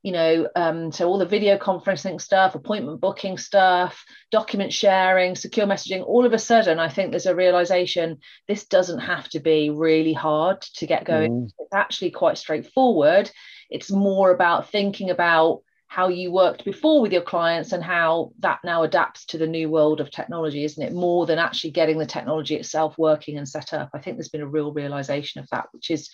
you 0.06 0.12
know, 0.12 0.48
um, 0.56 0.92
so 0.92 1.08
all 1.08 1.18
the 1.18 1.26
video 1.26 1.58
conferencing 1.58 2.22
stuff, 2.22 2.54
appointment 2.54 3.02
booking 3.02 3.40
stuff, 3.40 4.06
document 4.30 4.72
sharing, 4.72 5.34
secure 5.34 5.66
messaging, 5.66 6.06
all 6.06 6.28
of 6.28 6.34
a 6.34 6.38
sudden, 6.38 6.78
I 6.78 6.90
think 6.90 7.10
there's 7.10 7.26
a 7.26 7.34
realization 7.34 8.20
this 8.48 8.66
doesn't 8.68 9.00
have 9.00 9.28
to 9.30 9.40
be 9.40 9.72
really 9.72 10.14
hard 10.14 10.62
to 10.76 10.86
get 10.86 11.06
going. 11.06 11.32
Mm. 11.32 11.52
It's 11.58 11.74
actually 11.74 12.12
quite 12.12 12.38
straightforward. 12.38 13.32
It's 13.72 13.90
more 13.90 14.30
about 14.30 14.70
thinking 14.70 15.10
about 15.10 15.62
how 15.88 16.10
you 16.10 16.32
worked 16.32 16.66
before 16.66 17.02
with 17.02 17.12
your 17.12 17.24
clients 17.24 17.72
and 17.72 17.84
how 17.84 18.32
that 18.42 18.60
now 18.64 18.84
adapts 18.84 19.26
to 19.26 19.40
the 19.40 19.48
new 19.48 19.72
world 19.72 20.00
of 20.02 20.12
technology, 20.12 20.66
isn't 20.66 20.84
it? 20.84 20.94
More 20.94 21.26
than 21.26 21.40
actually 21.40 21.72
getting 21.72 21.98
the 21.98 22.06
technology 22.06 22.54
itself 22.54 22.96
working 23.00 23.40
and 23.40 23.50
set 23.50 23.74
up. 23.74 23.90
I 23.92 23.98
think 23.98 24.18
there's 24.18 24.30
been 24.30 24.42
a 24.42 24.48
real 24.48 24.72
realization 24.72 25.42
of 25.42 25.50
that, 25.50 25.66
which 25.72 25.90
is 25.90 26.12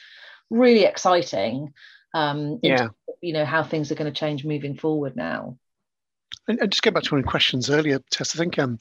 really 0.49 0.85
exciting 0.85 1.73
um, 2.13 2.59
yeah. 2.63 2.89
you 3.21 3.33
know 3.33 3.45
how 3.45 3.63
things 3.63 3.91
are 3.91 3.95
going 3.95 4.11
to 4.11 4.19
change 4.19 4.45
moving 4.45 4.75
forward 4.75 5.15
now. 5.15 5.57
And, 6.47 6.59
and 6.59 6.71
just 6.71 6.83
go 6.83 6.91
back 6.91 7.03
to 7.03 7.11
one 7.11 7.19
of 7.19 7.25
the 7.25 7.31
questions 7.31 7.69
earlier, 7.69 7.99
Tess. 8.09 8.35
I 8.35 8.39
think 8.39 8.57
um, 8.57 8.77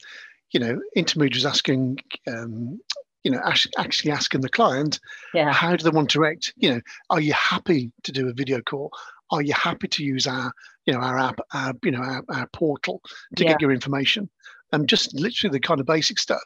you 0.51 0.59
know, 0.59 0.81
intermediaries 0.95 1.45
asking, 1.45 1.99
um, 2.27 2.79
you 3.23 3.31
know, 3.31 3.41
actually 3.77 4.11
asking 4.11 4.41
the 4.41 4.49
client, 4.49 4.99
yeah. 5.33 5.51
how 5.51 5.75
do 5.75 5.83
they 5.83 5.95
want 5.95 6.09
to 6.11 6.25
act? 6.25 6.53
You 6.57 6.75
know, 6.75 6.81
are 7.09 7.21
you 7.21 7.33
happy 7.33 7.91
to 8.03 8.11
do 8.11 8.27
a 8.27 8.33
video 8.33 8.61
call? 8.61 8.91
Are 9.31 9.41
you 9.41 9.53
happy 9.53 9.87
to 9.87 10.03
use 10.03 10.27
our, 10.27 10.51
you 10.85 10.93
know, 10.93 10.99
our 10.99 11.17
app, 11.17 11.39
our, 11.53 11.73
you 11.83 11.91
know, 11.91 12.01
our, 12.01 12.23
our 12.29 12.47
portal 12.47 13.01
to 13.37 13.43
yeah. 13.43 13.51
get 13.51 13.61
your 13.61 13.71
information? 13.71 14.29
And 14.73 14.87
just 14.87 15.13
literally 15.13 15.53
the 15.53 15.59
kind 15.59 15.79
of 15.79 15.85
basic 15.85 16.19
stuff, 16.19 16.43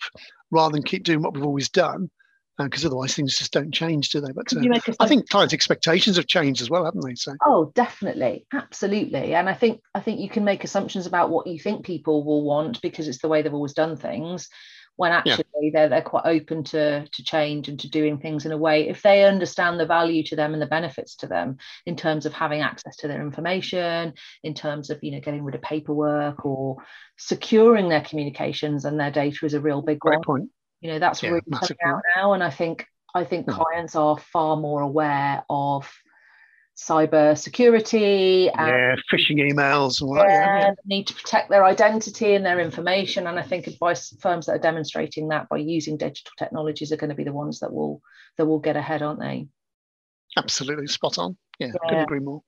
rather 0.51 0.73
than 0.73 0.83
keep 0.83 1.03
doing 1.03 1.21
what 1.21 1.33
we've 1.33 1.45
always 1.45 1.69
done 1.69 2.09
because 2.57 2.85
uh, 2.85 2.87
otherwise 2.87 3.15
things 3.15 3.37
just 3.37 3.51
don't 3.51 3.73
change, 3.73 4.09
do 4.09 4.21
they? 4.21 4.31
But 4.31 4.53
uh, 4.55 4.61
I 4.99 5.07
think 5.07 5.29
clients' 5.29 5.53
expectations 5.53 6.15
have 6.17 6.27
changed 6.27 6.61
as 6.61 6.69
well, 6.69 6.85
haven't 6.85 7.05
they? 7.05 7.15
So 7.15 7.33
oh, 7.45 7.71
definitely, 7.75 8.45
absolutely, 8.53 9.35
and 9.35 9.49
I 9.49 9.53
think 9.53 9.81
I 9.93 9.99
think 9.99 10.19
you 10.19 10.29
can 10.29 10.43
make 10.43 10.63
assumptions 10.63 11.05
about 11.05 11.29
what 11.29 11.47
you 11.47 11.59
think 11.59 11.85
people 11.85 12.23
will 12.23 12.43
want 12.43 12.81
because 12.81 13.07
it's 13.07 13.21
the 13.21 13.27
way 13.27 13.41
they've 13.41 13.53
always 13.53 13.73
done 13.73 13.97
things. 13.97 14.49
When 14.97 15.11
actually 15.11 15.43
yeah. 15.59 15.69
they're 15.73 15.89
they're 15.89 16.01
quite 16.01 16.25
open 16.25 16.63
to 16.65 17.05
to 17.05 17.23
change 17.23 17.67
and 17.67 17.77
to 17.81 17.89
doing 17.89 18.17
things 18.17 18.45
in 18.45 18.53
a 18.53 18.57
way 18.57 18.87
if 18.87 19.01
they 19.01 19.25
understand 19.25 19.77
the 19.77 19.85
value 19.85 20.23
to 20.23 20.37
them 20.37 20.53
and 20.53 20.61
the 20.61 20.67
benefits 20.67 21.17
to 21.17 21.27
them 21.27 21.57
in 21.85 21.97
terms 21.97 22.25
of 22.25 22.31
having 22.31 22.61
access 22.61 22.95
to 22.97 23.09
their 23.09 23.21
information, 23.21 24.13
in 24.43 24.53
terms 24.53 24.89
of 24.89 25.03
you 25.03 25.11
know 25.11 25.19
getting 25.19 25.43
rid 25.43 25.55
of 25.55 25.61
paperwork 25.61 26.45
or 26.45 26.77
securing 27.17 27.89
their 27.89 27.99
communications 27.99 28.85
and 28.85 28.97
their 28.97 29.11
data 29.11 29.45
is 29.45 29.53
a 29.53 29.59
real 29.59 29.81
big 29.81 29.99
Great 29.99 30.19
one. 30.19 30.23
point 30.23 30.49
you 30.81 30.91
know 30.91 30.99
that's 30.99 31.23
yeah, 31.23 31.29
really 31.29 31.41
coming 31.51 31.77
out 31.85 32.01
now 32.15 32.33
and 32.33 32.43
i 32.43 32.49
think 32.49 32.85
i 33.13 33.23
think 33.23 33.45
hmm. 33.45 33.51
clients 33.51 33.95
are 33.95 34.17
far 34.17 34.55
more 34.57 34.81
aware 34.81 35.43
of 35.49 35.91
cyber 36.77 37.37
security 37.37 38.49
and 38.49 38.67
yeah, 38.67 38.95
phishing 39.09 39.37
emails 39.37 40.01
and 40.01 40.13
yeah, 40.17 40.59
yeah. 40.59 40.71
need 40.85 41.07
to 41.07 41.13
protect 41.13 41.49
their 41.49 41.63
identity 41.63 42.35
and 42.35 42.45
their 42.45 42.59
information 42.59 43.27
and 43.27 43.39
i 43.39 43.41
think 43.41 43.65
advice 43.65 44.13
firms 44.19 44.45
that 44.45 44.53
are 44.53 44.59
demonstrating 44.59 45.29
that 45.29 45.47
by 45.47 45.55
using 45.55 45.95
digital 45.95 46.33
technologies 46.37 46.91
are 46.91 46.97
going 46.97 47.09
to 47.09 47.15
be 47.15 47.23
the 47.23 47.31
ones 47.31 47.61
that 47.61 47.71
will 47.71 48.01
that 48.37 48.45
will 48.45 48.59
get 48.59 48.75
ahead 48.75 49.01
aren't 49.01 49.21
they 49.21 49.47
absolutely 50.37 50.87
spot 50.87 51.17
on 51.17 51.37
yeah, 51.59 51.67
yeah. 51.67 51.73
couldn't 51.87 52.03
agree 52.03 52.19
more 52.19 52.41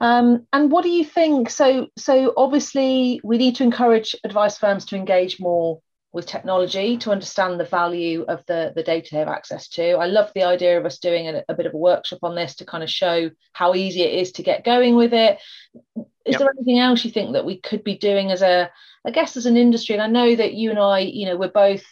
um, 0.00 0.46
and 0.52 0.70
what 0.70 0.84
do 0.84 0.90
you 0.90 1.04
think 1.04 1.50
so 1.50 1.88
so 1.96 2.32
obviously 2.36 3.20
we 3.24 3.38
need 3.38 3.56
to 3.56 3.64
encourage 3.64 4.14
advice 4.22 4.56
firms 4.56 4.84
to 4.84 4.94
engage 4.94 5.40
more 5.40 5.80
with 6.18 6.26
technology 6.26 6.96
to 6.98 7.12
understand 7.12 7.60
the 7.60 7.64
value 7.64 8.24
of 8.26 8.44
the, 8.46 8.72
the 8.74 8.82
data 8.82 9.10
they 9.12 9.18
have 9.18 9.28
access 9.28 9.68
to. 9.68 9.92
I 9.92 10.06
love 10.06 10.32
the 10.34 10.42
idea 10.42 10.76
of 10.76 10.84
us 10.84 10.98
doing 10.98 11.28
a, 11.28 11.44
a 11.48 11.54
bit 11.54 11.66
of 11.66 11.74
a 11.74 11.78
workshop 11.78 12.18
on 12.24 12.34
this 12.34 12.56
to 12.56 12.66
kind 12.66 12.82
of 12.82 12.90
show 12.90 13.30
how 13.52 13.76
easy 13.76 14.02
it 14.02 14.14
is 14.14 14.32
to 14.32 14.42
get 14.42 14.64
going 14.64 14.96
with 14.96 15.14
it. 15.14 15.38
Is 15.96 16.32
yep. 16.32 16.40
there 16.40 16.52
anything 16.58 16.80
else 16.80 17.04
you 17.04 17.12
think 17.12 17.34
that 17.34 17.44
we 17.44 17.60
could 17.60 17.84
be 17.84 17.96
doing 17.96 18.32
as 18.32 18.42
a, 18.42 18.68
I 19.06 19.12
guess, 19.12 19.36
as 19.36 19.46
an 19.46 19.56
industry? 19.56 19.94
And 19.94 20.02
I 20.02 20.08
know 20.08 20.34
that 20.34 20.54
you 20.54 20.70
and 20.70 20.78
I, 20.80 20.98
you 20.98 21.26
know, 21.26 21.36
we're 21.36 21.50
both 21.50 21.84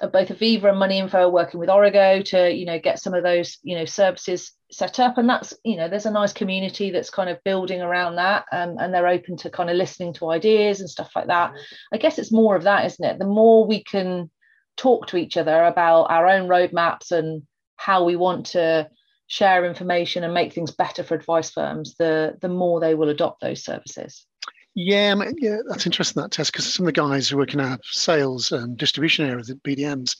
both 0.00 0.28
Aviva 0.28 0.70
and 0.70 0.78
Money 0.78 0.98
Info 0.98 1.18
are 1.18 1.30
working 1.30 1.60
with 1.60 1.70
Origo 1.70 2.20
to, 2.22 2.52
you 2.52 2.66
know, 2.66 2.80
get 2.80 2.98
some 2.98 3.14
of 3.14 3.22
those, 3.22 3.58
you 3.62 3.76
know, 3.76 3.84
services 3.84 4.52
set 4.70 4.98
up. 4.98 5.18
And 5.18 5.28
that's 5.28 5.54
you 5.64 5.76
know 5.76 5.88
there's 5.88 6.06
a 6.06 6.10
nice 6.10 6.32
community 6.32 6.90
that's 6.90 7.10
kind 7.10 7.30
of 7.30 7.42
building 7.44 7.80
around 7.80 8.16
that 8.16 8.44
um, 8.52 8.76
and 8.78 8.92
they're 8.92 9.06
open 9.06 9.36
to 9.38 9.50
kind 9.50 9.70
of 9.70 9.76
listening 9.76 10.12
to 10.14 10.30
ideas 10.30 10.80
and 10.80 10.90
stuff 10.90 11.12
like 11.14 11.28
that. 11.28 11.52
I 11.92 11.98
guess 11.98 12.18
it's 12.18 12.32
more 12.32 12.56
of 12.56 12.64
that 12.64 12.84
isn't 12.86 13.04
it? 13.04 13.18
The 13.18 13.26
more 13.26 13.66
we 13.66 13.84
can 13.84 14.30
talk 14.76 15.06
to 15.08 15.16
each 15.16 15.36
other 15.36 15.64
about 15.64 16.04
our 16.04 16.26
own 16.26 16.48
roadmaps 16.48 17.12
and 17.12 17.42
how 17.76 18.04
we 18.04 18.16
want 18.16 18.46
to 18.46 18.88
share 19.26 19.64
information 19.64 20.24
and 20.24 20.34
make 20.34 20.52
things 20.52 20.70
better 20.70 21.02
for 21.02 21.14
advice 21.14 21.50
firms 21.50 21.94
the 21.98 22.36
the 22.42 22.48
more 22.48 22.78
they 22.78 22.94
will 22.94 23.08
adopt 23.08 23.40
those 23.40 23.64
services 23.64 24.26
yeah, 24.74 25.14
yeah, 25.38 25.58
that's 25.68 25.86
interesting 25.86 26.20
that 26.22 26.32
Tess 26.32 26.50
because 26.50 26.72
some 26.72 26.84
of 26.84 26.92
the 26.94 27.00
guys 27.00 27.28
who 27.28 27.36
work 27.36 27.54
in 27.54 27.60
our 27.60 27.78
sales 27.84 28.50
and 28.50 28.76
distribution 28.76 29.24
area, 29.24 29.44
the 29.44 29.54
BDMs, 29.54 30.16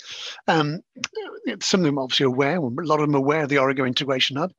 um, 0.46 0.80
some 1.60 1.80
of 1.80 1.86
them 1.86 1.98
obviously 1.98 2.24
aware. 2.24 2.56
A 2.58 2.60
lot 2.60 3.00
of 3.00 3.06
them 3.06 3.16
are 3.16 3.18
aware 3.18 3.42
of 3.42 3.48
the 3.48 3.58
Origo 3.58 3.84
Integration 3.84 4.36
Hub, 4.36 4.52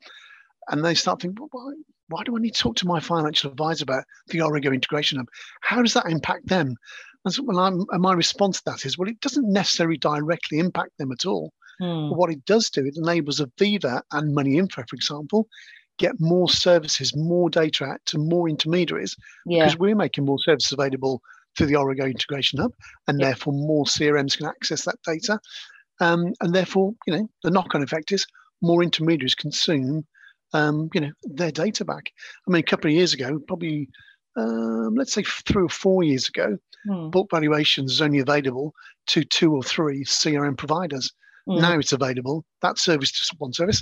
and 0.70 0.84
they 0.84 0.96
start 0.96 1.22
thinking, 1.22 1.38
well, 1.40 1.50
why, 1.52 1.74
why 2.10 2.24
do 2.24 2.36
I 2.36 2.42
need 2.42 2.56
to 2.56 2.62
talk 2.62 2.76
to 2.78 2.88
my 2.88 3.00
financial 3.00 3.50
advisor 3.50 3.84
about 3.84 4.04
the 4.28 4.42
Origo 4.42 4.72
Integration 4.72 5.18
Hub? 5.18 5.28
How 5.62 5.82
does 5.82 5.94
that 5.94 6.10
impact 6.10 6.48
them? 6.48 6.76
And, 7.24 7.34
so, 7.34 7.44
well, 7.44 7.60
I'm, 7.60 7.86
and 7.92 8.02
my 8.02 8.14
response 8.14 8.58
to 8.58 8.64
that 8.72 8.86
is, 8.86 8.98
well, 8.98 9.10
it 9.10 9.22
doesn't 9.22 9.52
necessarily 9.52 9.98
directly 9.98 10.60
impact 10.60 10.92
them 11.00 11.12
at 11.12 11.26
all. 11.26 11.54
Hmm. 11.80 12.10
But 12.10 12.18
what 12.18 12.32
it 12.32 12.46
does 12.46 12.70
do, 12.70 12.86
it 12.86 12.98
enables 12.98 13.40
Aviva 13.40 14.02
and 14.12 14.36
Money 14.36 14.58
Info, 14.58 14.84
for 14.88 14.96
example, 14.96 15.48
get 15.98 16.14
more 16.20 16.50
services, 16.50 17.16
more 17.16 17.50
data 17.50 17.86
out 17.86 18.02
to 18.06 18.18
more 18.18 18.50
intermediaries 18.50 19.16
Yeah. 19.46 19.64
because 19.66 19.78
we're 19.80 19.96
making 19.96 20.26
more 20.26 20.40
services 20.40 20.72
available 20.72 21.22
through 21.58 21.68
the 21.68 21.76
Origo 21.76 22.06
Integration 22.06 22.60
Hub, 22.60 22.74
and 23.08 23.20
Yeah. 23.20 23.28
therefore 23.28 23.54
more 23.54 23.86
CRMs 23.86 24.38
can 24.38 24.48
access 24.48 24.84
that 24.86 25.00
data. 25.06 25.40
Um, 26.02 26.34
and 26.42 26.54
therefore, 26.54 26.94
you 27.08 27.16
know, 27.16 27.30
the 27.44 27.52
knock-on 27.52 27.82
effect 27.82 28.12
is 28.12 28.26
more 28.62 28.84
intermediaries 28.84 29.36
consume, 29.36 30.06
um, 30.54 30.90
you 30.94 31.00
know, 31.02 31.12
their 31.24 31.52
data 31.52 31.86
back. 31.86 32.12
I 32.48 32.52
mean, 32.52 32.60
a 32.60 32.64
couple 32.64 32.90
of 32.90 32.96
years 32.96 33.14
ago, 33.14 33.40
probably, 33.48 33.88
um, 34.36 34.96
let's 34.96 35.14
say 35.14 35.24
three 35.24 35.64
or 35.64 35.70
four 35.70 36.04
years 36.04 36.28
ago, 36.28 36.58
Hmm. 36.86 37.10
bulk 37.10 37.32
valuations 37.32 37.94
was 37.94 38.02
only 38.02 38.20
available 38.20 38.74
to 39.08 39.24
two 39.24 39.54
or 39.56 39.64
three 39.64 40.04
CRM 40.04 40.56
providers. 40.58 41.12
Hmm. 41.48 41.60
Now 41.62 41.80
it's 41.80 41.94
available. 41.94 42.46
That 42.62 42.78
service 42.78 43.12
to 43.14 43.36
one 43.38 43.54
service, 43.54 43.82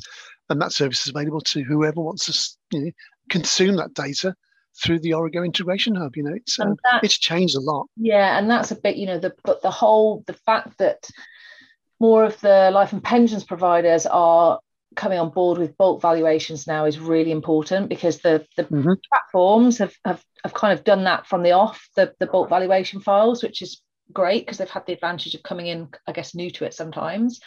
and 0.49 0.61
that 0.61 0.73
service 0.73 1.01
is 1.05 1.13
available 1.15 1.41
to 1.41 1.63
whoever 1.63 2.01
wants 2.01 2.25
to 2.25 2.77
you 2.77 2.85
know, 2.85 2.91
consume 3.29 3.75
that 3.77 3.93
data 3.93 4.35
through 4.83 4.99
the 4.99 5.13
Origo 5.13 5.43
Integration 5.43 5.95
Hub. 5.95 6.15
You 6.15 6.23
know, 6.23 6.33
it's 6.33 6.59
um, 6.59 6.75
that- 6.91 7.03
it's 7.03 7.17
changed 7.17 7.55
a 7.55 7.59
lot. 7.61 7.87
Yeah, 7.97 8.37
and 8.37 8.49
that's 8.49 8.71
a 8.71 8.75
bit, 8.75 8.95
you 8.95 9.05
know, 9.05 9.19
the 9.19 9.33
but 9.43 9.61
the 9.61 9.71
whole 9.71 10.23
the 10.27 10.33
fact 10.33 10.77
that 10.79 11.07
more 11.99 12.25
of 12.25 12.39
the 12.41 12.69
life 12.73 12.91
and 12.91 13.03
pensions 13.03 13.43
providers 13.43 14.05
are 14.05 14.59
coming 14.95 15.17
on 15.17 15.29
board 15.29 15.57
with 15.57 15.77
bulk 15.77 16.01
valuations 16.01 16.67
now 16.67 16.85
is 16.85 16.99
really 16.99 17.31
important 17.31 17.89
because 17.89 18.19
the 18.19 18.45
the 18.57 18.65
Mhm. 18.65 18.97
platforms 19.09 19.77
have, 19.77 19.95
have 20.05 20.23
have 20.43 20.53
kind 20.53 20.77
of 20.77 20.83
done 20.83 21.05
that 21.05 21.25
from 21.27 21.43
the 21.43 21.51
off 21.51 21.87
the 21.95 22.13
the 22.19 22.27
bulk 22.27 22.49
valuation 22.49 22.99
files, 22.99 23.41
which 23.43 23.61
is 23.61 23.81
great 24.11 24.45
because 24.45 24.57
they've 24.57 24.69
had 24.69 24.85
the 24.85 24.93
advantage 24.93 25.33
of 25.33 25.41
coming 25.43 25.67
in, 25.67 25.87
I 26.07 26.11
guess, 26.11 26.35
new 26.35 26.51
to 26.51 26.65
it 26.65 26.73
sometimes. 26.73 27.39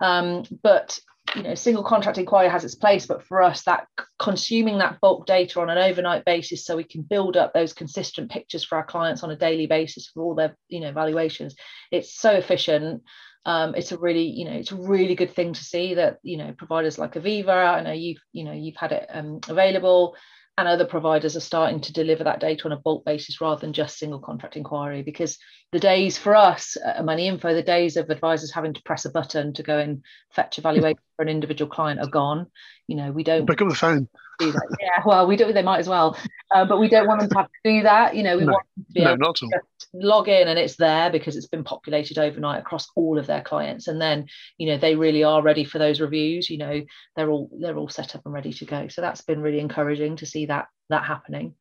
Um, 0.00 0.44
but 0.62 0.98
you 1.34 1.42
know, 1.42 1.54
single 1.54 1.82
contract 1.82 2.18
inquiry 2.18 2.48
has 2.48 2.64
its 2.64 2.74
place, 2.74 3.06
but 3.06 3.24
for 3.24 3.42
us, 3.42 3.62
that 3.64 3.86
consuming 4.18 4.78
that 4.78 5.00
bulk 5.00 5.26
data 5.26 5.60
on 5.60 5.70
an 5.70 5.78
overnight 5.78 6.24
basis, 6.24 6.64
so 6.64 6.76
we 6.76 6.84
can 6.84 7.02
build 7.02 7.36
up 7.36 7.52
those 7.52 7.72
consistent 7.72 8.30
pictures 8.30 8.64
for 8.64 8.76
our 8.76 8.84
clients 8.84 9.22
on 9.22 9.30
a 9.30 9.36
daily 9.36 9.66
basis 9.66 10.08
for 10.08 10.22
all 10.22 10.34
their, 10.34 10.56
you 10.68 10.80
know, 10.80 10.92
valuations. 10.92 11.54
It's 11.90 12.14
so 12.14 12.30
efficient. 12.30 13.02
Um, 13.46 13.74
it's 13.74 13.92
a 13.92 13.98
really, 13.98 14.26
you 14.26 14.46
know, 14.46 14.52
it's 14.52 14.72
a 14.72 14.76
really 14.76 15.14
good 15.14 15.34
thing 15.34 15.52
to 15.52 15.64
see 15.64 15.94
that, 15.94 16.18
you 16.22 16.36
know, 16.36 16.54
providers 16.56 16.98
like 16.98 17.14
Aviva, 17.14 17.74
I 17.74 17.82
know 17.82 17.92
you've, 17.92 18.22
you 18.32 18.44
know, 18.44 18.52
you've 18.52 18.76
had 18.76 18.92
it 18.92 19.06
um, 19.12 19.40
available, 19.48 20.16
and 20.56 20.68
other 20.68 20.84
providers 20.84 21.36
are 21.36 21.40
starting 21.40 21.80
to 21.80 21.92
deliver 21.92 22.24
that 22.24 22.40
data 22.40 22.64
on 22.64 22.72
a 22.72 22.76
bulk 22.76 23.04
basis 23.04 23.40
rather 23.40 23.60
than 23.60 23.72
just 23.72 23.98
single 23.98 24.20
contract 24.20 24.56
inquiry 24.56 25.02
because 25.02 25.38
the 25.72 25.80
days 25.80 26.16
for 26.16 26.34
us 26.34 26.76
at 26.84 27.04
money 27.04 27.26
info 27.26 27.54
the 27.54 27.62
days 27.62 27.96
of 27.96 28.08
advisors 28.10 28.52
having 28.52 28.72
to 28.72 28.82
press 28.82 29.04
a 29.04 29.10
button 29.10 29.52
to 29.52 29.62
go 29.62 29.78
and 29.78 30.02
fetch 30.32 30.58
a 30.58 30.60
valuation 30.60 30.98
for 31.16 31.22
an 31.22 31.28
individual 31.28 31.70
client 31.70 32.00
are 32.00 32.06
gone 32.06 32.46
you 32.86 32.96
know 32.96 33.10
we 33.10 33.24
don't 33.24 33.46
Pick 33.46 33.62
up 33.62 33.68
the 33.68 33.74
phone. 33.74 34.08
Do 34.38 34.52
that 34.52 34.68
yeah 34.80 35.02
well 35.04 35.26
we 35.26 35.36
don't. 35.36 35.54
they 35.54 35.62
might 35.62 35.78
as 35.78 35.88
well 35.88 36.16
uh, 36.54 36.64
but 36.64 36.78
we 36.78 36.88
don't 36.88 37.06
want 37.06 37.20
them 37.20 37.28
to 37.28 37.36
have 37.36 37.46
to 37.46 37.70
do 37.72 37.82
that 37.82 38.14
you 38.16 38.22
know 38.22 38.36
we 38.36 38.44
No. 38.44 38.52
want 38.52 38.66
them 38.76 38.84
to 38.84 38.92
be 38.92 39.00
No, 39.02 39.12
able 39.12 39.32
just 39.34 39.88
log 39.94 40.28
in 40.28 40.48
and 40.48 40.58
it's 40.58 40.76
there 40.76 41.10
because 41.10 41.36
it's 41.36 41.46
been 41.46 41.64
populated 41.64 42.18
overnight 42.18 42.60
across 42.60 42.86
all 42.96 43.18
of 43.18 43.26
their 43.26 43.42
clients 43.42 43.86
and 43.88 44.00
then 44.00 44.26
you 44.58 44.66
know 44.66 44.76
they 44.76 44.96
really 44.96 45.22
are 45.24 45.42
ready 45.42 45.64
for 45.64 45.78
those 45.78 46.00
reviews 46.00 46.50
you 46.50 46.58
know 46.58 46.82
they're 47.16 47.30
all 47.30 47.48
they're 47.60 47.76
all 47.76 47.88
set 47.88 48.14
up 48.16 48.22
and 48.24 48.34
ready 48.34 48.52
to 48.52 48.64
go 48.64 48.88
so 48.88 49.00
that's 49.00 49.20
been 49.22 49.40
really 49.40 49.60
encouraging 49.60 50.16
to 50.16 50.26
see 50.26 50.46
that 50.46 50.66
that 50.90 51.04
happening 51.04 51.54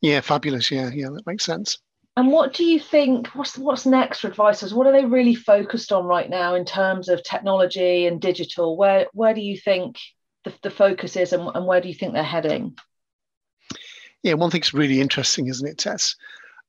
Yeah, 0.00 0.20
fabulous. 0.20 0.70
Yeah, 0.70 0.90
yeah, 0.92 1.08
that 1.14 1.26
makes 1.26 1.44
sense. 1.44 1.78
and 2.16 2.30
what 2.30 2.52
do 2.54 2.64
you 2.64 2.78
think 2.78 3.28
what's 3.28 3.56
what's 3.58 3.86
next 3.86 4.20
for 4.20 4.28
advisors 4.28 4.74
what 4.74 4.86
are 4.86 4.92
they 4.92 5.04
really 5.04 5.34
focused 5.34 5.92
on 5.92 6.04
right 6.04 6.28
now 6.30 6.54
in 6.54 6.64
terms 6.64 7.08
of 7.08 7.22
technology 7.22 8.06
and 8.06 8.20
digital 8.20 8.76
where 8.76 9.06
where 9.12 9.34
do 9.34 9.40
you 9.40 9.56
think 9.58 9.96
the, 10.44 10.52
the 10.62 10.70
focus 10.70 11.16
is 11.16 11.32
and, 11.32 11.50
and 11.54 11.66
where 11.66 11.80
do 11.80 11.88
you 11.88 11.94
think 11.94 12.12
they're 12.12 12.22
heading 12.22 12.74
Yeah, 14.22 14.34
one 14.34 14.50
thing's 14.50 14.74
really 14.74 15.00
interesting, 15.00 15.48
isn't 15.48 15.68
it, 15.68 15.78
Tess? 15.78 16.16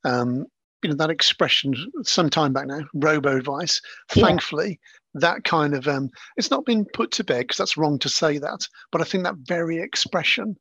Um, 0.04 0.46
you 0.84 0.90
know 0.90 0.96
that 0.98 1.10
expression 1.10 1.74
some 2.04 2.30
time 2.30 2.54
back 2.54 2.68
now, 2.68 2.82
robo 2.94 3.38
advice. 3.38 3.82
Yeah. 4.16 4.26
Thankfully, 4.26 4.80
that 5.16 5.44
kind 5.44 5.74
of 5.74 5.88
um, 5.88 6.10
it's 6.38 6.52
not 6.52 6.66
been 6.66 6.86
put 6.94 7.12
to 7.12 7.24
bed 7.24 7.42
because 7.44 7.58
that's 7.58 7.78
wrong 7.78 7.98
to 8.00 8.10
say 8.10 8.38
that. 8.38 8.68
But 8.92 9.02
I 9.02 9.06
think 9.06 9.24
that 9.24 9.36
very 9.48 9.80
expression 9.80 10.56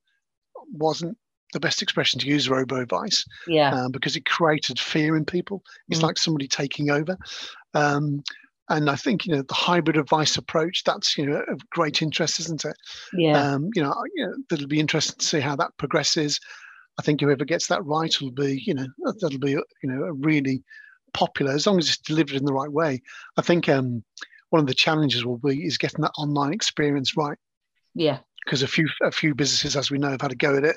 wasn't 0.72 1.18
the 1.52 1.60
best 1.60 1.82
expression 1.82 2.18
to 2.20 2.26
use 2.26 2.48
robo 2.48 2.80
advice 2.80 3.24
yeah 3.46 3.70
um, 3.74 3.92
because 3.92 4.16
it 4.16 4.24
created 4.24 4.78
fear 4.78 5.16
in 5.16 5.24
people. 5.24 5.62
It's 5.88 6.00
Mm. 6.00 6.04
like 6.04 6.18
somebody 6.18 6.48
taking 6.48 6.90
over. 6.90 7.18
Um, 7.74 8.22
and 8.70 8.88
I 8.90 8.96
think 8.96 9.26
you 9.26 9.34
know 9.34 9.42
the 9.42 9.54
hybrid 9.54 9.96
advice 9.96 10.36
approach. 10.36 10.84
That's 10.84 11.16
you 11.18 11.26
know 11.26 11.42
of 11.48 11.68
great 11.70 12.02
interest, 12.02 12.40
isn't 12.40 12.64
it? 12.64 12.76
yeah 13.12 13.54
Um, 13.54 13.68
you 13.74 13.82
know, 13.82 13.94
you 14.14 14.26
know, 14.26 14.34
it'll 14.50 14.66
be 14.68 14.80
interesting 14.80 15.16
to 15.18 15.26
see 15.26 15.40
how 15.40 15.56
that 15.56 15.76
progresses. 15.78 16.40
I 16.98 17.02
think 17.02 17.20
whoever 17.20 17.44
gets 17.44 17.66
that 17.68 17.84
right 17.84 18.14
will 18.20 18.30
be, 18.30 18.62
you 18.64 18.72
know, 18.74 18.86
that- 18.98 19.20
that'll 19.20 19.38
be, 19.40 19.50
you 19.50 19.64
know, 19.82 20.04
a 20.04 20.12
really 20.12 20.62
popular 21.12 21.52
as 21.52 21.66
long 21.66 21.78
as 21.78 21.88
it's 21.88 21.98
delivered 21.98 22.36
in 22.36 22.44
the 22.44 22.52
right 22.52 22.70
way. 22.70 23.02
I 23.36 23.42
think 23.42 23.68
um, 23.68 24.04
one 24.50 24.60
of 24.60 24.66
the 24.66 24.74
challenges 24.74 25.24
will 25.24 25.38
be 25.38 25.64
is 25.64 25.78
getting 25.78 26.02
that 26.02 26.12
online 26.18 26.52
experience 26.52 27.16
right 27.16 27.38
yeah 27.94 28.18
because 28.44 28.62
a 28.62 28.68
few 28.68 28.88
a 29.02 29.10
few 29.10 29.34
businesses, 29.34 29.76
as 29.76 29.90
we 29.90 29.98
know, 29.98 30.10
have 30.10 30.20
had 30.20 30.32
a 30.32 30.36
go 30.36 30.56
at 30.56 30.64
it 30.64 30.76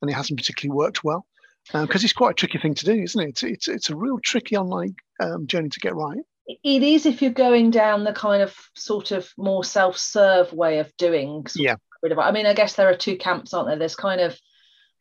and 0.00 0.10
it 0.10 0.14
hasn't 0.14 0.38
particularly 0.38 0.76
worked 0.76 1.04
well. 1.04 1.26
Because 1.72 2.02
it's 2.02 2.12
quite 2.12 2.32
a 2.32 2.34
tricky 2.34 2.58
thing 2.58 2.74
to 2.74 2.84
do, 2.84 2.92
isn't 2.94 3.20
it? 3.22 3.28
It's 3.28 3.42
it's, 3.44 3.68
it's 3.68 3.90
a 3.90 3.96
real 3.96 4.18
tricky 4.18 4.56
online 4.56 4.96
um, 5.20 5.46
journey 5.46 5.68
to 5.68 5.80
get 5.80 5.94
right. 5.94 6.18
It 6.46 6.82
is 6.82 7.06
if 7.06 7.22
you're 7.22 7.30
going 7.30 7.70
down 7.70 8.04
the 8.04 8.12
kind 8.12 8.42
of 8.42 8.54
sort 8.74 9.12
of 9.12 9.30
more 9.36 9.64
self-serve 9.64 10.52
way 10.52 10.78
of 10.78 10.92
doing 10.96 11.46
Yeah. 11.54 11.76
of. 12.02 12.18
I 12.18 12.32
mean, 12.32 12.46
I 12.46 12.54
guess 12.54 12.74
there 12.74 12.88
are 12.88 12.96
two 12.96 13.16
camps, 13.16 13.54
aren't 13.54 13.68
there? 13.68 13.78
There's 13.78 13.94
kind 13.94 14.20
of 14.20 14.36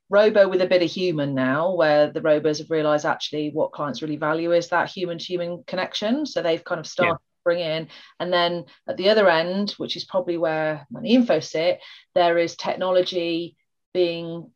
robo 0.09 0.47
with 0.47 0.61
a 0.61 0.67
bit 0.67 0.83
of 0.83 0.91
human 0.91 1.33
now, 1.33 1.73
where 1.73 2.11
the 2.11 2.21
robos 2.21 2.59
have 2.59 2.69
realised 2.69 3.05
actually 3.05 3.49
what 3.51 3.71
clients 3.71 4.01
really 4.01 4.17
value 4.17 4.51
is 4.51 4.67
that 4.69 4.89
human-to-human 4.89 5.63
connection. 5.65 6.25
So 6.25 6.41
they've 6.41 6.63
kind 6.63 6.79
of 6.79 6.85
started 6.85 7.13
to 7.13 7.19
bring 7.43 7.59
in, 7.59 7.87
and 8.19 8.31
then 8.31 8.65
at 8.87 8.97
the 8.97 9.09
other 9.09 9.27
end, 9.29 9.71
which 9.71 9.95
is 9.95 10.05
probably 10.05 10.37
where 10.37 10.85
Money 10.91 11.15
Info 11.15 11.39
sit, 11.39 11.79
there 12.13 12.37
is 12.37 12.55
technology 12.55 13.55
being 13.93 14.51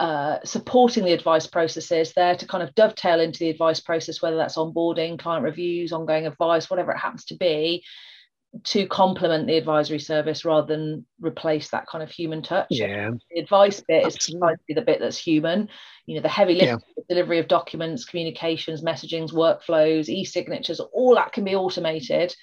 uh, 0.00 0.38
supporting 0.44 1.04
the 1.04 1.12
advice 1.12 1.46
processes 1.46 2.14
there 2.14 2.34
to 2.34 2.46
kind 2.46 2.62
of 2.62 2.74
dovetail 2.74 3.20
into 3.20 3.38
the 3.38 3.50
advice 3.50 3.80
process, 3.80 4.22
whether 4.22 4.36
that's 4.36 4.56
onboarding, 4.56 5.18
client 5.18 5.44
reviews, 5.44 5.92
ongoing 5.92 6.26
advice, 6.26 6.70
whatever 6.70 6.90
it 6.90 6.98
happens 6.98 7.26
to 7.26 7.36
be, 7.36 7.84
to 8.64 8.86
complement 8.88 9.46
the 9.46 9.58
advisory 9.58 9.98
service 9.98 10.44
rather 10.44 10.66
than 10.66 11.06
replace 11.20 11.68
that 11.68 11.86
kind 11.86 12.02
of 12.02 12.10
human 12.10 12.42
touch. 12.42 12.66
Yeah, 12.70 13.10
The 13.30 13.40
advice 13.40 13.82
bit 13.86 14.06
is 14.06 14.16
Absolutely. 14.16 14.40
precisely 14.40 14.74
the 14.74 14.82
bit 14.82 15.00
that's 15.00 15.18
human. 15.18 15.68
You 16.06 16.16
know, 16.16 16.22
the 16.22 16.28
heavy 16.28 16.54
lift, 16.54 16.82
Yeah. 16.96 17.04
delivery 17.08 17.38
of 17.38 17.46
documents, 17.46 18.06
communications, 18.06 18.82
messagings, 18.82 19.32
workflows, 19.32 20.08
e-signatures, 20.08 20.80
all 20.80 21.14
that 21.14 21.32
can 21.32 21.44
be 21.44 21.54
automated. 21.54 22.34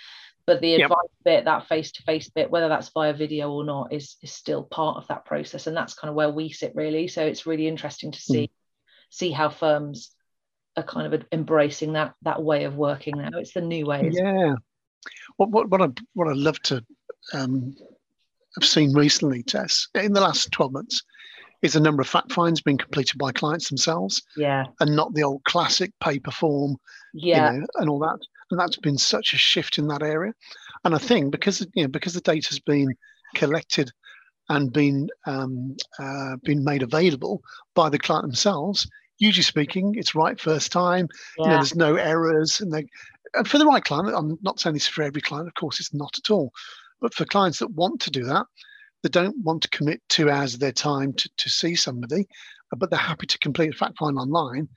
But 0.48 0.62
the 0.62 0.70
Yep. 0.70 0.82
advice 0.84 1.10
bit, 1.26 1.46
that 1.46 1.68
face-to-face 1.68 2.30
bit, 2.30 2.50
whether 2.50 2.70
that's 2.70 2.90
via 2.90 3.14
video 3.14 3.52
or 3.52 3.66
not, 3.66 3.92
is 3.92 4.16
is 4.24 4.32
still 4.32 4.64
part 4.64 4.96
of 4.98 5.08
that 5.10 5.26
process, 5.26 5.68
and 5.68 5.76
that's 5.76 5.94
kind 5.94 6.10
of 6.10 6.16
where 6.16 6.30
we 6.30 6.50
sit 6.50 6.74
really. 6.74 7.10
So 7.10 7.24
it's 7.24 7.46
really 7.46 7.68
interesting 7.68 8.14
to 8.14 8.20
see 8.20 8.50
see 9.10 9.32
how 9.32 9.50
firms 9.50 10.16
are 10.78 10.84
kind 10.84 11.14
of 11.14 11.26
embracing 11.34 11.94
that 11.94 12.14
that 12.22 12.42
way 12.42 12.64
of 12.64 12.76
working 12.76 13.18
now. 13.18 13.38
It's 13.38 13.54
the 13.54 13.62
new 13.62 13.86
way. 13.86 14.10
Yeah. 14.12 14.56
What 15.36 15.50
what 15.50 15.70
what 15.70 15.82
I 15.82 15.90
what 16.14 16.30
I 16.30 16.34
love 16.34 16.62
to 16.64 16.84
um, 17.34 17.76
have 18.56 18.66
seen 18.66 18.94
recently, 18.94 19.44
Tess, 19.44 19.90
in 19.96 20.14
the 20.14 20.22
last 20.22 20.50
twelve 20.54 20.72
months, 20.72 21.04
is 21.62 21.74
the 21.74 21.82
number 21.82 22.02
of 22.02 22.08
fact 22.08 22.32
finds 22.32 22.62
being 22.62 22.78
completed 22.78 23.18
by 23.18 23.34
clients 23.34 23.68
themselves, 23.68 24.24
Yeah, 24.38 24.66
and 24.80 24.96
not 24.96 25.14
the 25.14 25.24
old 25.24 25.44
classic 25.44 25.92
paper 26.00 26.32
form, 26.32 26.78
yeah, 27.14 27.52
you 27.52 27.60
know, 27.60 27.68
and 27.76 27.90
all 27.90 28.00
that. 28.00 28.20
And 28.50 28.60
that's 28.60 28.78
been 28.78 28.98
such 28.98 29.34
a 29.34 29.38
shift 29.38 29.78
in 29.78 29.88
that 29.88 30.02
area. 30.02 30.34
And 30.84 30.96
I 30.96 31.00
think 31.00 31.32
because 31.32 31.62
you 31.74 31.84
know 31.84 31.90
because 31.90 32.14
the 32.14 32.22
data's 32.22 32.60
been 32.60 32.96
collected 33.36 33.92
and 34.50 34.72
been 34.72 35.10
um, 35.26 35.76
uh, 36.00 36.38
been 36.44 36.64
made 36.64 36.84
available 36.84 37.42
by 37.76 37.90
the 37.90 38.00
client 38.00 38.24
themselves, 38.24 38.88
usually 39.20 39.44
speaking, 39.44 39.96
it's 39.96 40.16
right 40.16 40.40
first 40.40 40.72
time 40.72 41.08
you 41.38 41.46
know, 41.46 41.52
yeah, 41.52 41.56
there's 41.58 41.76
no 41.76 41.96
errors 41.96 42.62
and 42.62 42.72
they 42.72 42.86
and 43.34 43.48
for 43.48 43.58
the 43.58 43.66
right 43.66 43.84
client 43.84 44.16
i'm 44.16 44.38
not 44.42 44.60
saying 44.60 44.74
this 44.74 44.88
for 44.88 45.04
every 45.04 45.22
client 45.22 45.48
of 45.48 45.54
course 45.54 45.80
it's 45.80 45.94
not 45.94 46.18
at 46.18 46.32
all. 46.32 46.52
But 47.00 47.14
for 47.14 47.26
clients 47.26 47.60
that 47.60 47.72
want 47.72 48.02
to 48.02 48.12
do 48.12 48.24
that 48.26 48.46
they 49.04 49.10
don't 49.10 49.38
want 49.44 49.62
to 49.64 49.70
commit 49.70 50.02
two 50.10 50.30
hours 50.30 50.54
of 50.54 50.60
their 50.60 50.72
time 50.72 51.14
to, 51.14 51.30
to 51.38 51.50
see 51.50 51.76
somebody 51.76 52.28
but 52.76 52.90
they're 52.90 53.00
happy 53.00 53.28
to 53.28 53.40
complete 53.40 53.74
a 53.74 53.78
fact 53.78 53.98
find 53.98 54.18
online 54.18 54.68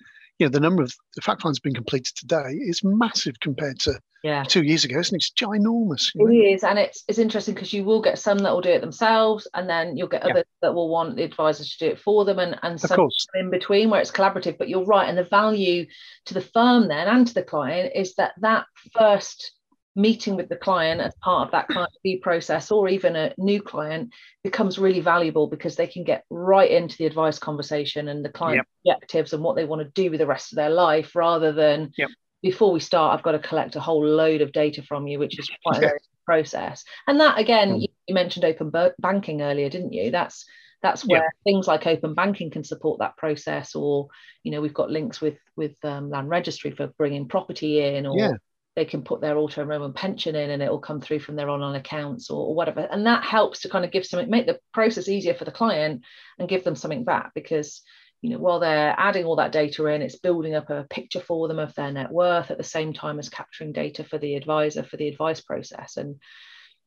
you 0.41 0.47
know, 0.47 0.51
the 0.51 0.59
number 0.59 0.83
of 0.83 0.93
the 1.15 1.21
fact 1.21 1.43
finds 1.43 1.61
being 1.61 1.75
completed 1.75 2.17
today 2.17 2.53
is 2.53 2.81
massive 2.83 3.39
compared 3.41 3.79
to 3.81 4.01
yeah. 4.23 4.43
two 4.43 4.63
years 4.63 4.85
ago, 4.85 4.99
isn't 4.99 5.15
it? 5.15 5.19
It's 5.19 5.33
ginormous. 5.33 6.11
It 6.15 6.55
is, 6.55 6.65
and 6.65 6.79
it's 6.79 7.05
it's 7.09 7.19
interesting 7.19 7.55
because 7.55 7.75
you 7.75 7.85
will 7.85 8.01
get 8.01 8.19
some 8.19 8.39
that 8.39 8.53
will 8.53 8.63
do 8.63 8.71
it 8.71 8.81
themselves, 8.81 9.47
and 9.53 9.69
then 9.69 9.99
you'll 9.99 10.09
get 10.09 10.23
others 10.23 10.45
that 10.63 10.75
will 10.75 10.89
want 10.89 11.17
the 11.17 11.25
advisors 11.25 11.77
to 11.77 11.87
do 11.87 11.93
it 11.93 12.01
for 12.01 12.25
them, 12.25 12.39
and 12.39 12.59
and 12.63 12.81
some 12.81 13.09
in 13.35 13.51
between 13.51 13.91
where 13.91 14.01
it's 14.01 14.11
collaborative. 14.11 14.57
But 14.57 14.71
you're 14.71 14.85
right, 14.85 15.09
and 15.09 15.19
the 15.19 15.25
value 15.25 15.87
to 16.25 16.35
the 16.35 16.41
firm 16.41 16.89
then 16.89 17.07
and 17.07 17.27
to 17.27 17.35
the 17.35 17.43
client 17.43 17.93
is 17.95 18.15
that 18.15 18.33
that 18.41 18.65
first 18.99 19.53
meeting 19.97 20.37
with 20.37 20.49
the 20.49 20.57
client 20.57 21.01
as 21.01 21.15
part 21.21 21.47
of 21.47 21.53
that 21.53 21.69
client 21.69 21.91
review 22.05 22.21
process 22.21 22.71
or 22.71 22.89
even 22.89 23.17
a 23.17 23.35
new 23.39 23.61
client 23.61 24.11
becomes 24.45 24.79
really 24.79 25.01
valuable 25.01 25.49
because 25.49 25.77
they 25.77 25.87
can 25.87 26.05
get 26.05 26.25
right 26.31 26.71
into 26.71 26.97
the 26.97 27.07
advice 27.07 27.39
conversation 27.39 28.09
and 28.09 28.25
the 28.25 28.29
client 28.29 28.67
yep. 28.85 28.97
objectives 28.97 29.33
and 29.33 29.43
what 29.43 29.57
they 29.57 29.65
want 29.65 29.83
to 29.83 30.03
do 30.03 30.11
with 30.11 30.21
the 30.21 30.27
rest 30.27 30.53
of 30.53 30.57
their 30.57 30.71
life 30.71 31.17
rather 31.17 31.53
than 31.53 31.91
yep. 31.99 32.09
before 32.41 32.73
we 32.73 32.79
start 32.79 33.17
i've 33.17 33.25
got 33.25 33.33
to 33.33 33.41
collect 33.41 33.75
a 33.75 33.81
whole 33.81 34.07
load 34.07 34.41
of 34.43 34.53
data 34.53 34.81
from 34.83 35.09
you 35.09 35.19
which 35.19 35.39
is 35.39 35.51
quite 35.67 35.83
a 35.83 35.93
process 36.25 36.85
and 37.09 37.19
that 37.19 37.39
again 37.39 37.81
mm. 37.81 37.87
you 38.07 38.15
mentioned 38.15 38.45
open 38.45 38.73
banking 39.01 39.43
earlier 39.43 39.69
didn't 39.69 39.93
you 39.93 40.11
that's 40.11 40.47
that's 40.83 41.03
where 41.03 41.31
things 41.45 41.67
like 41.67 41.87
open 41.87 42.15
banking 42.15 42.51
can 42.51 42.65
support 42.65 43.01
that 43.01 43.17
process 43.17 43.75
or 43.75 44.09
you 44.45 44.53
know 44.53 44.61
we've 44.61 44.73
got 44.73 44.91
links 44.91 45.21
with 45.21 45.37
with 45.57 45.75
um, 45.85 46.09
land 46.09 46.31
registry 46.31 46.71
for 46.71 46.87
bringing 46.97 47.29
property 47.29 47.81
in 47.83 48.07
or 48.07 48.17
yeah 48.17 48.31
they 48.77 48.85
can 48.85 49.03
put 49.03 49.21
their 49.21 49.37
auto 49.37 49.63
enrollment 49.63 49.97
pension 49.97 50.37
in 50.37 50.51
and 50.51 50.63
it 50.63 50.71
will 50.71 50.79
come 50.79 51.01
through 51.01 51.19
from 51.19 51.37
their 51.37 51.51
online 51.51 51.75
accounts 51.75 52.31
or, 52.31 52.47
or, 52.47 52.55
whatever. 52.55 52.81
And 52.81 53.07
that 53.07 53.25
helps 53.25 53.61
to 53.61 53.69
kind 53.69 53.85
of 53.85 53.91
give 53.91 54.07
something, 54.07 54.31
make 54.31 54.47
the 54.47 54.61
process 54.73 55.09
easier 55.09 55.35
for 55.35 55.45
the 55.45 55.51
client 55.51 56.05
and 56.39 56.49
give 56.49 56.63
them 56.63 56.77
something 56.77 57.05
back 57.05 57.33
because, 57.35 57.83
you 58.23 58.31
know, 58.31 58.39
while 58.39 58.61
they're 58.61 58.95
adding 58.97 59.25
all 59.25 59.37
that 59.37 59.51
data 59.53 59.87
in, 59.87 60.03
it's 60.03 60.19
building 60.19 60.55
up 60.55 60.71
a 60.71 60.87
picture 60.89 61.21
for 61.21 61.49
them 61.49 61.59
of 61.59 61.75
their 61.75 61.91
net 61.91 62.13
worth 62.13 62.51
at 62.51 62.59
the 62.59 62.65
same 62.65 62.93
time 62.93 63.19
as 63.19 63.29
capturing 63.29 63.73
data 63.73 64.05
for 64.05 64.19
the 64.19 64.37
advisor 64.37 64.85
for 64.85 64.97
the 64.97 65.09
advice 65.09 65.41
process. 65.41 65.97
And 65.97 66.21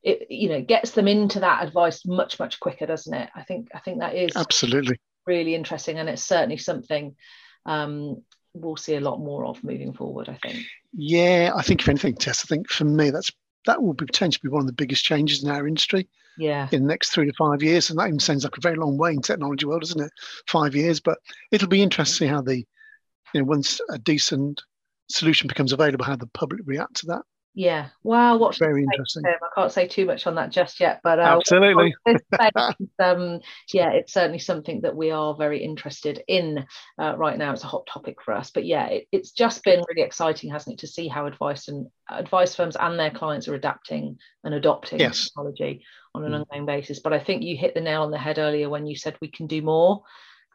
it, 0.02 0.30
you 0.30 0.48
know, 0.48 0.62
gets 0.62 0.92
them 0.92 1.06
into 1.06 1.40
that 1.40 1.66
advice 1.66 2.06
much, 2.06 2.38
much 2.38 2.60
quicker, 2.60 2.86
doesn't 2.86 3.12
it? 3.12 3.28
I 3.34 3.42
think, 3.42 3.68
I 3.74 3.80
think 3.80 4.00
that 4.00 4.14
is 4.14 4.36
absolutely 4.36 4.98
really 5.26 5.54
interesting. 5.54 5.98
And 5.98 6.08
it's 6.08 6.24
certainly 6.24 6.56
something 6.56 7.14
um, 7.66 8.22
we'll 8.54 8.76
see 8.76 8.94
a 8.94 9.00
lot 9.00 9.18
more 9.18 9.44
of 9.44 9.62
moving 9.62 9.92
forward, 9.92 10.28
I 10.28 10.38
think. 10.42 10.64
Yeah, 10.92 11.52
I 11.54 11.62
think 11.62 11.82
if 11.82 11.88
anything, 11.88 12.14
Tess, 12.14 12.44
I 12.44 12.48
think 12.48 12.70
for 12.70 12.84
me 12.84 13.10
that's 13.10 13.30
that 13.66 13.82
will 13.82 13.94
be 13.94 14.06
potentially 14.06 14.40
be 14.42 14.52
one 14.52 14.60
of 14.60 14.66
the 14.66 14.72
biggest 14.72 15.04
changes 15.04 15.42
in 15.42 15.50
our 15.50 15.66
industry. 15.66 16.08
Yeah. 16.36 16.68
In 16.72 16.82
the 16.82 16.88
next 16.88 17.10
three 17.10 17.26
to 17.26 17.32
five 17.38 17.62
years. 17.62 17.90
And 17.90 17.98
that 17.98 18.08
even 18.08 18.20
sounds 18.20 18.44
like 18.44 18.56
a 18.56 18.60
very 18.60 18.76
long 18.76 18.98
way 18.98 19.12
in 19.12 19.22
technology 19.22 19.66
world, 19.66 19.84
isn't 19.84 20.02
it? 20.02 20.12
Five 20.48 20.74
years. 20.74 21.00
But 21.00 21.18
it'll 21.50 21.68
be 21.68 21.82
interesting 21.82 22.28
to 22.28 22.30
see 22.30 22.34
how 22.34 22.42
the 22.42 22.64
you 23.32 23.40
know, 23.40 23.44
once 23.44 23.80
a 23.90 23.98
decent 23.98 24.62
solution 25.08 25.48
becomes 25.48 25.72
available, 25.72 26.04
how 26.04 26.16
the 26.16 26.26
public 26.28 26.60
react 26.64 26.96
to 26.96 27.06
that. 27.06 27.22
Yeah. 27.56 27.90
Wow. 28.02 28.36
What's 28.36 28.58
very 28.58 28.82
interesting? 28.82 29.22
I 29.26 29.48
can't 29.54 29.70
say 29.70 29.86
too 29.86 30.06
much 30.06 30.26
on 30.26 30.34
that 30.34 30.50
just 30.50 30.80
yet, 30.80 31.00
but 31.04 31.20
uh, 31.20 31.38
absolutely. 31.38 31.94
um, 32.98 33.40
yeah, 33.72 33.92
it's 33.92 34.12
certainly 34.12 34.40
something 34.40 34.80
that 34.80 34.96
we 34.96 35.12
are 35.12 35.36
very 35.36 35.62
interested 35.62 36.20
in 36.26 36.66
uh, 36.98 37.16
right 37.16 37.38
now. 37.38 37.52
It's 37.52 37.62
a 37.62 37.68
hot 37.68 37.86
topic 37.86 38.16
for 38.22 38.34
us, 38.34 38.50
but 38.50 38.66
yeah, 38.66 38.86
it, 38.88 39.06
it's 39.12 39.30
just 39.30 39.62
been 39.62 39.84
really 39.88 40.02
exciting, 40.02 40.50
hasn't 40.50 40.74
it, 40.74 40.80
to 40.80 40.88
see 40.88 41.06
how 41.06 41.26
advice 41.26 41.68
and 41.68 41.86
advice 42.10 42.56
firms 42.56 42.76
and 42.78 42.98
their 42.98 43.12
clients 43.12 43.46
are 43.46 43.54
adapting 43.54 44.18
and 44.42 44.52
adopting 44.52 44.98
yes. 44.98 45.28
technology 45.28 45.84
on 46.12 46.24
an 46.24 46.32
mm. 46.32 46.40
ongoing 46.40 46.66
basis. 46.66 46.98
But 46.98 47.12
I 47.12 47.20
think 47.20 47.44
you 47.44 47.56
hit 47.56 47.74
the 47.74 47.80
nail 47.80 48.02
on 48.02 48.10
the 48.10 48.18
head 48.18 48.40
earlier 48.40 48.68
when 48.68 48.88
you 48.88 48.96
said 48.96 49.16
we 49.20 49.30
can 49.30 49.46
do 49.46 49.62
more, 49.62 50.02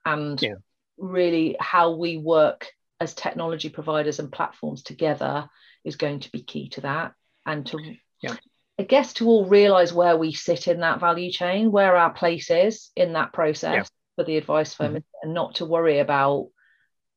and 0.05 0.41
yeah. 0.41 0.55
really 0.97 1.55
how 1.61 1.95
we 1.95 2.17
work 2.17 2.67
as 2.99 3.13
technology 3.13 3.69
providers 3.69 4.19
and 4.19 4.29
platforms 4.29 4.83
together 4.83 5.49
is 5.83 5.95
going 5.95 6.19
to 6.21 6.31
be 6.31 6.41
key 6.41 6.69
to 6.69 6.81
that 6.81 7.13
and 7.45 7.65
to 7.67 7.77
yeah. 8.21 8.35
I 8.77 8.83
guess 8.83 9.13
to 9.13 9.27
all 9.27 9.45
realize 9.45 9.91
where 9.91 10.15
we 10.15 10.31
sit 10.31 10.67
in 10.67 10.79
that 10.79 11.01
value 11.01 11.31
chain, 11.31 11.71
where 11.71 11.97
our 11.97 12.13
place 12.13 12.49
is 12.49 12.91
in 12.95 13.13
that 13.13 13.33
process 13.33 13.75
yeah. 13.75 13.83
for 14.15 14.23
the 14.23 14.37
advice 14.37 14.73
firm, 14.73 14.93
mm-hmm. 14.93 14.97
and 15.21 15.33
not 15.33 15.55
to 15.55 15.65
worry 15.65 15.99
about, 15.99 16.49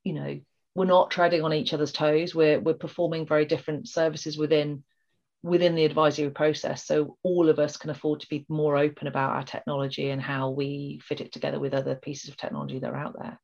you 0.02 0.12
know, 0.12 0.40
we're 0.74 0.86
not 0.86 1.10
treading 1.10 1.42
on 1.42 1.52
each 1.52 1.72
other's 1.72 1.92
toes. 1.92 2.34
We're 2.34 2.58
we're 2.58 2.74
performing 2.74 3.26
very 3.26 3.44
different 3.44 3.88
services 3.88 4.36
within 4.36 4.82
within 5.44 5.74
the 5.74 5.84
advisory 5.84 6.30
process. 6.30 6.84
So 6.84 7.16
all 7.22 7.48
of 7.48 7.58
us 7.58 7.76
can 7.76 7.90
afford 7.90 8.20
to 8.20 8.28
be 8.28 8.46
more 8.48 8.76
open 8.76 9.06
about 9.06 9.30
our 9.30 9.42
technology 9.44 10.10
and 10.10 10.22
how 10.22 10.50
we 10.50 11.00
fit 11.04 11.20
it 11.20 11.32
together 11.32 11.60
with 11.60 11.74
other 11.74 11.94
pieces 11.94 12.30
of 12.30 12.36
technology 12.36 12.78
that 12.78 12.90
are 12.90 12.96
out 12.96 13.16
there 13.18 13.40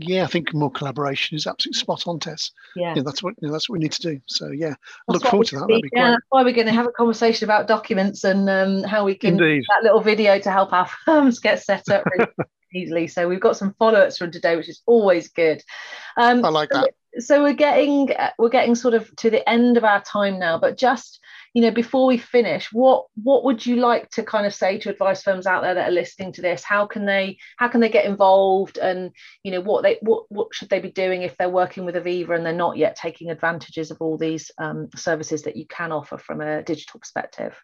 yeah, 0.00 0.22
I 0.22 0.28
think 0.28 0.54
more 0.54 0.70
collaboration 0.70 1.36
is 1.36 1.46
absolutely 1.46 1.78
spot 1.78 2.06
on, 2.06 2.20
Tess. 2.20 2.52
Yeah, 2.76 2.94
yeah 2.96 3.02
that's 3.04 3.20
what 3.20 3.34
you 3.40 3.48
know, 3.48 3.52
that's 3.52 3.68
what 3.68 3.78
we 3.78 3.82
need 3.82 3.92
to 3.92 4.00
do. 4.00 4.20
So 4.26 4.50
yeah, 4.50 4.74
I 5.08 5.12
look 5.12 5.24
forward 5.24 5.48
to 5.48 5.58
that. 5.58 5.66
Be 5.66 5.82
yeah, 5.92 6.10
that's 6.10 6.24
why 6.28 6.44
we're 6.44 6.54
going 6.54 6.68
to 6.68 6.72
have 6.72 6.86
a 6.86 6.92
conversation 6.92 7.44
about 7.44 7.66
documents 7.66 8.22
and 8.22 8.48
um, 8.48 8.84
how 8.84 9.04
we 9.04 9.16
can 9.16 9.32
Indeed. 9.32 9.64
that 9.68 9.82
little 9.82 10.00
video 10.00 10.38
to 10.38 10.50
help 10.52 10.72
our 10.72 10.86
firms 11.04 11.40
get 11.40 11.64
set 11.64 11.88
up 11.90 12.04
really 12.06 12.30
easily. 12.74 13.06
So 13.08 13.28
we've 13.28 13.40
got 13.40 13.56
some 13.56 13.74
follow-ups 13.78 14.18
from 14.18 14.30
today, 14.30 14.54
which 14.54 14.68
is 14.68 14.82
always 14.86 15.28
good. 15.28 15.62
Um, 16.16 16.44
I 16.44 16.48
like 16.48 16.70
that. 16.70 16.94
So 17.18 17.42
we're 17.42 17.54
getting 17.54 18.10
we're 18.38 18.50
getting 18.50 18.76
sort 18.76 18.94
of 18.94 19.14
to 19.16 19.30
the 19.30 19.48
end 19.48 19.76
of 19.76 19.82
our 19.82 20.00
time 20.02 20.38
now, 20.38 20.58
but 20.58 20.78
just 20.78 21.18
you 21.54 21.62
know 21.62 21.70
before 21.70 22.06
we 22.06 22.18
finish 22.18 22.68
what 22.72 23.06
what 23.22 23.44
would 23.44 23.64
you 23.64 23.76
like 23.76 24.08
to 24.10 24.22
kind 24.22 24.46
of 24.46 24.54
say 24.54 24.78
to 24.78 24.90
advice 24.90 25.22
firms 25.22 25.46
out 25.46 25.62
there 25.62 25.74
that 25.74 25.88
are 25.88 25.92
listening 25.92 26.32
to 26.32 26.42
this? 26.42 26.62
How 26.62 26.86
can 26.86 27.04
they 27.04 27.38
how 27.56 27.68
can 27.68 27.80
they 27.80 27.88
get 27.88 28.04
involved? 28.04 28.78
And 28.78 29.12
you 29.42 29.52
know 29.52 29.60
what 29.60 29.82
they 29.82 29.98
what, 30.02 30.24
what 30.30 30.54
should 30.54 30.68
they 30.68 30.80
be 30.80 30.90
doing 30.90 31.22
if 31.22 31.36
they're 31.36 31.48
working 31.48 31.84
with 31.84 31.94
aviva 31.94 32.36
and 32.36 32.44
they're 32.44 32.52
not 32.52 32.76
yet 32.76 32.96
taking 32.96 33.30
advantages 33.30 33.90
of 33.90 33.98
all 34.00 34.16
these 34.16 34.50
um, 34.58 34.88
services 34.94 35.42
that 35.42 35.56
you 35.56 35.66
can 35.66 35.92
offer 35.92 36.18
from 36.18 36.40
a 36.40 36.62
digital 36.62 37.00
perspective? 37.00 37.56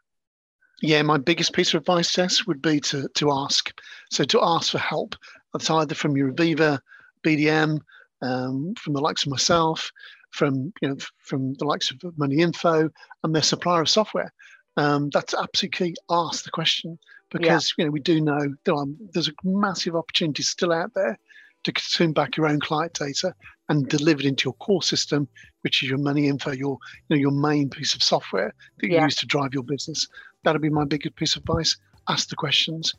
Yeah 0.82 1.02
my 1.02 1.18
biggest 1.18 1.52
piece 1.52 1.72
of 1.74 1.80
advice 1.80 2.12
Tess 2.12 2.46
would 2.46 2.62
be 2.62 2.80
to 2.80 3.08
to 3.16 3.32
ask. 3.32 3.72
So 4.10 4.24
to 4.24 4.40
ask 4.42 4.72
for 4.72 4.78
help 4.78 5.16
that's 5.52 5.70
either 5.70 5.94
from 5.94 6.16
your 6.16 6.32
aviva 6.32 6.80
bdm 7.24 7.80
um, 8.22 8.74
from 8.76 8.94
the 8.94 9.00
likes 9.00 9.24
of 9.24 9.30
myself 9.30 9.90
from 10.34 10.72
you 10.82 10.88
know 10.88 10.96
from 11.18 11.54
the 11.54 11.64
likes 11.64 11.90
of 11.90 12.18
Money 12.18 12.38
Info 12.40 12.90
and 13.22 13.34
their 13.34 13.42
supplier 13.42 13.82
of 13.82 13.88
software. 13.88 14.32
Um, 14.76 15.08
that's 15.10 15.32
absolutely 15.32 15.92
key. 15.92 15.94
Ask 16.10 16.44
the 16.44 16.50
question 16.50 16.98
because 17.30 17.72
yeah. 17.78 17.82
you 17.82 17.86
know 17.86 17.92
we 17.92 18.00
do 18.00 18.20
know 18.20 18.54
there 18.64 18.74
are, 18.74 18.86
there's 19.12 19.28
a 19.28 19.32
massive 19.44 19.94
opportunity 19.94 20.42
still 20.42 20.72
out 20.72 20.90
there 20.94 21.16
to 21.62 21.72
consume 21.72 22.12
back 22.12 22.36
your 22.36 22.48
own 22.48 22.60
client 22.60 22.92
data 22.94 23.32
and 23.68 23.88
deliver 23.88 24.20
it 24.20 24.26
into 24.26 24.46
your 24.46 24.54
core 24.54 24.82
system, 24.82 25.26
which 25.62 25.82
is 25.82 25.88
your 25.88 25.98
money 25.98 26.26
info, 26.26 26.50
your 26.50 26.78
you 27.08 27.16
know 27.16 27.20
your 27.20 27.30
main 27.30 27.70
piece 27.70 27.94
of 27.94 28.02
software 28.02 28.52
that 28.80 28.88
you 28.88 28.94
yeah. 28.94 29.04
use 29.04 29.14
to 29.16 29.26
drive 29.26 29.54
your 29.54 29.62
business. 29.62 30.08
That'll 30.42 30.60
be 30.60 30.68
my 30.68 30.84
biggest 30.84 31.14
piece 31.14 31.36
of 31.36 31.42
advice. 31.42 31.76
Ask 32.08 32.28
the 32.28 32.36
questions 32.36 32.92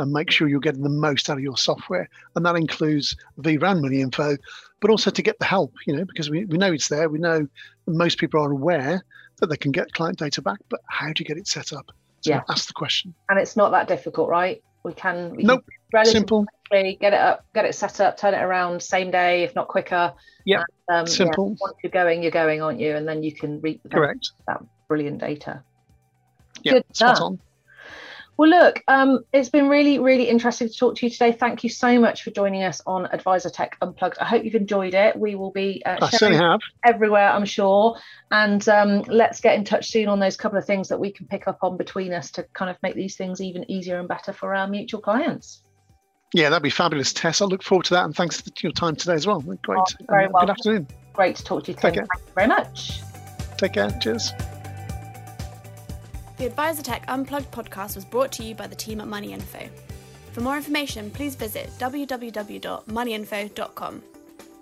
and 0.00 0.12
make 0.12 0.30
sure 0.30 0.48
you're 0.48 0.60
getting 0.60 0.82
the 0.82 0.88
most 0.88 1.28
out 1.28 1.36
of 1.36 1.42
your 1.42 1.56
software. 1.56 2.08
And 2.34 2.44
that 2.46 2.56
includes 2.56 3.16
and 3.44 3.60
Money 3.82 4.00
Info, 4.00 4.36
but 4.80 4.90
also 4.90 5.10
to 5.10 5.22
get 5.22 5.38
the 5.38 5.44
help, 5.44 5.74
you 5.86 5.96
know, 5.96 6.04
because 6.04 6.30
we, 6.30 6.44
we 6.46 6.58
know 6.58 6.72
it's 6.72 6.88
there. 6.88 7.08
We 7.08 7.18
know 7.18 7.46
most 7.86 8.18
people 8.18 8.42
are 8.42 8.50
aware 8.50 9.04
that 9.40 9.46
they 9.48 9.56
can 9.56 9.72
get 9.72 9.92
client 9.92 10.18
data 10.18 10.42
back, 10.42 10.58
but 10.68 10.80
how 10.86 11.08
do 11.08 11.14
you 11.18 11.24
get 11.24 11.36
it 11.36 11.46
set 11.46 11.72
up? 11.72 11.90
So 12.22 12.30
yeah. 12.30 12.42
ask 12.48 12.66
the 12.66 12.74
question. 12.74 13.14
And 13.28 13.38
it's 13.38 13.56
not 13.56 13.70
that 13.72 13.88
difficult, 13.88 14.28
right? 14.28 14.62
We 14.82 14.94
can, 14.94 15.36
we 15.36 15.42
nope. 15.42 15.64
Can 15.94 16.06
simple. 16.06 16.46
Get 16.70 17.00
it 17.02 17.14
up, 17.14 17.44
get 17.54 17.64
it 17.64 17.74
set 17.74 18.00
up, 18.00 18.16
turn 18.16 18.32
it 18.32 18.42
around 18.42 18.82
same 18.82 19.10
day, 19.10 19.42
if 19.42 19.54
not 19.54 19.68
quicker. 19.68 20.14
Yeah. 20.44 20.62
Um, 20.88 21.06
simple. 21.06 21.50
Yeah, 21.50 21.56
once 21.60 21.74
you're 21.82 21.90
going, 21.90 22.22
you're 22.22 22.30
going, 22.30 22.62
aren't 22.62 22.80
you? 22.80 22.94
And 22.94 23.06
then 23.06 23.22
you 23.22 23.34
can 23.34 23.60
reap 23.60 23.82
the 23.82 23.88
Correct. 23.88 24.30
that 24.46 24.62
brilliant 24.88 25.18
data. 25.18 25.62
Yeah, 26.62 26.74
Good 26.74 26.84
spot 26.94 27.16
stuff. 27.16 27.26
on. 27.26 27.40
Well, 28.40 28.48
look, 28.48 28.82
um, 28.88 29.26
it's 29.34 29.50
been 29.50 29.68
really, 29.68 29.98
really 29.98 30.26
interesting 30.26 30.66
to 30.66 30.74
talk 30.74 30.94
to 30.96 31.04
you 31.04 31.10
today. 31.10 31.30
Thank 31.30 31.62
you 31.62 31.68
so 31.68 32.00
much 32.00 32.22
for 32.22 32.30
joining 32.30 32.62
us 32.62 32.80
on 32.86 33.04
Advisor 33.12 33.50
Tech 33.50 33.76
Unplugged. 33.82 34.16
I 34.18 34.24
hope 34.24 34.46
you've 34.46 34.54
enjoyed 34.54 34.94
it. 34.94 35.14
We 35.14 35.34
will 35.34 35.50
be 35.50 35.82
uh, 35.84 36.08
sharing 36.08 36.58
everywhere, 36.82 37.28
I'm 37.28 37.44
sure. 37.44 37.98
And 38.30 38.66
um, 38.66 39.02
let's 39.08 39.42
get 39.42 39.58
in 39.58 39.64
touch 39.64 39.90
soon 39.90 40.08
on 40.08 40.20
those 40.20 40.38
couple 40.38 40.56
of 40.56 40.64
things 40.64 40.88
that 40.88 40.98
we 40.98 41.12
can 41.12 41.26
pick 41.26 41.48
up 41.48 41.58
on 41.60 41.76
between 41.76 42.14
us 42.14 42.30
to 42.30 42.44
kind 42.54 42.70
of 42.70 42.78
make 42.82 42.94
these 42.94 43.14
things 43.14 43.42
even 43.42 43.70
easier 43.70 43.98
and 43.98 44.08
better 44.08 44.32
for 44.32 44.54
our 44.54 44.66
mutual 44.66 45.02
clients. 45.02 45.62
Yeah, 46.32 46.48
that'd 46.48 46.62
be 46.62 46.70
fabulous, 46.70 47.12
Tess. 47.12 47.42
I 47.42 47.44
look 47.44 47.62
forward 47.62 47.84
to 47.84 47.94
that. 47.94 48.06
And 48.06 48.16
thanks 48.16 48.40
for 48.40 48.48
your 48.62 48.72
time 48.72 48.96
today 48.96 49.16
as 49.16 49.26
well. 49.26 49.40
Great. 49.40 49.80
Oh, 49.80 49.84
very 50.08 50.28
well. 50.28 50.46
Good 50.46 50.50
afternoon. 50.50 50.86
Great 51.12 51.36
to 51.36 51.44
talk 51.44 51.64
to 51.64 51.72
you. 51.72 51.76
Take 51.76 51.92
care. 51.92 52.06
Thank 52.06 52.26
you 52.26 52.34
very 52.34 52.48
much. 52.48 53.02
Take 53.58 53.74
care. 53.74 53.90
Cheers. 54.00 54.32
The 56.40 56.46
Advisor 56.46 56.82
Tech 56.82 57.04
Unplugged 57.06 57.50
podcast 57.50 57.96
was 57.96 58.06
brought 58.06 58.32
to 58.32 58.42
you 58.42 58.54
by 58.54 58.66
the 58.66 58.74
team 58.74 59.02
at 59.02 59.08
Money 59.08 59.34
Info. 59.34 59.68
For 60.32 60.40
more 60.40 60.56
information, 60.56 61.10
please 61.10 61.34
visit 61.34 61.68
www.moneyinfo.com. 61.78 64.02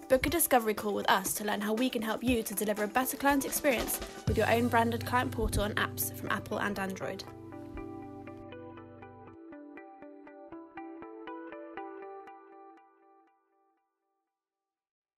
Book 0.09 0.27
a 0.27 0.29
discovery 0.29 0.75
call 0.75 0.93
with 0.93 1.09
us 1.09 1.35
to 1.35 1.45
learn 1.45 1.61
how 1.61 1.75
we 1.75 1.89
can 1.89 2.03
help 2.03 2.25
you 2.25 2.43
to 2.43 2.53
deliver 2.53 2.83
a 2.83 2.89
better 2.89 3.17
client 3.17 3.45
experience 3.45 4.01
with 4.27 4.37
your 4.37 4.51
own 4.51 4.67
branded 4.67 5.07
client 5.07 5.31
portal 5.31 5.63
and 5.63 5.77
apps 5.77 6.13
from 6.17 6.29
Apple 6.31 6.59
and 6.59 6.77
Android. 6.81 7.23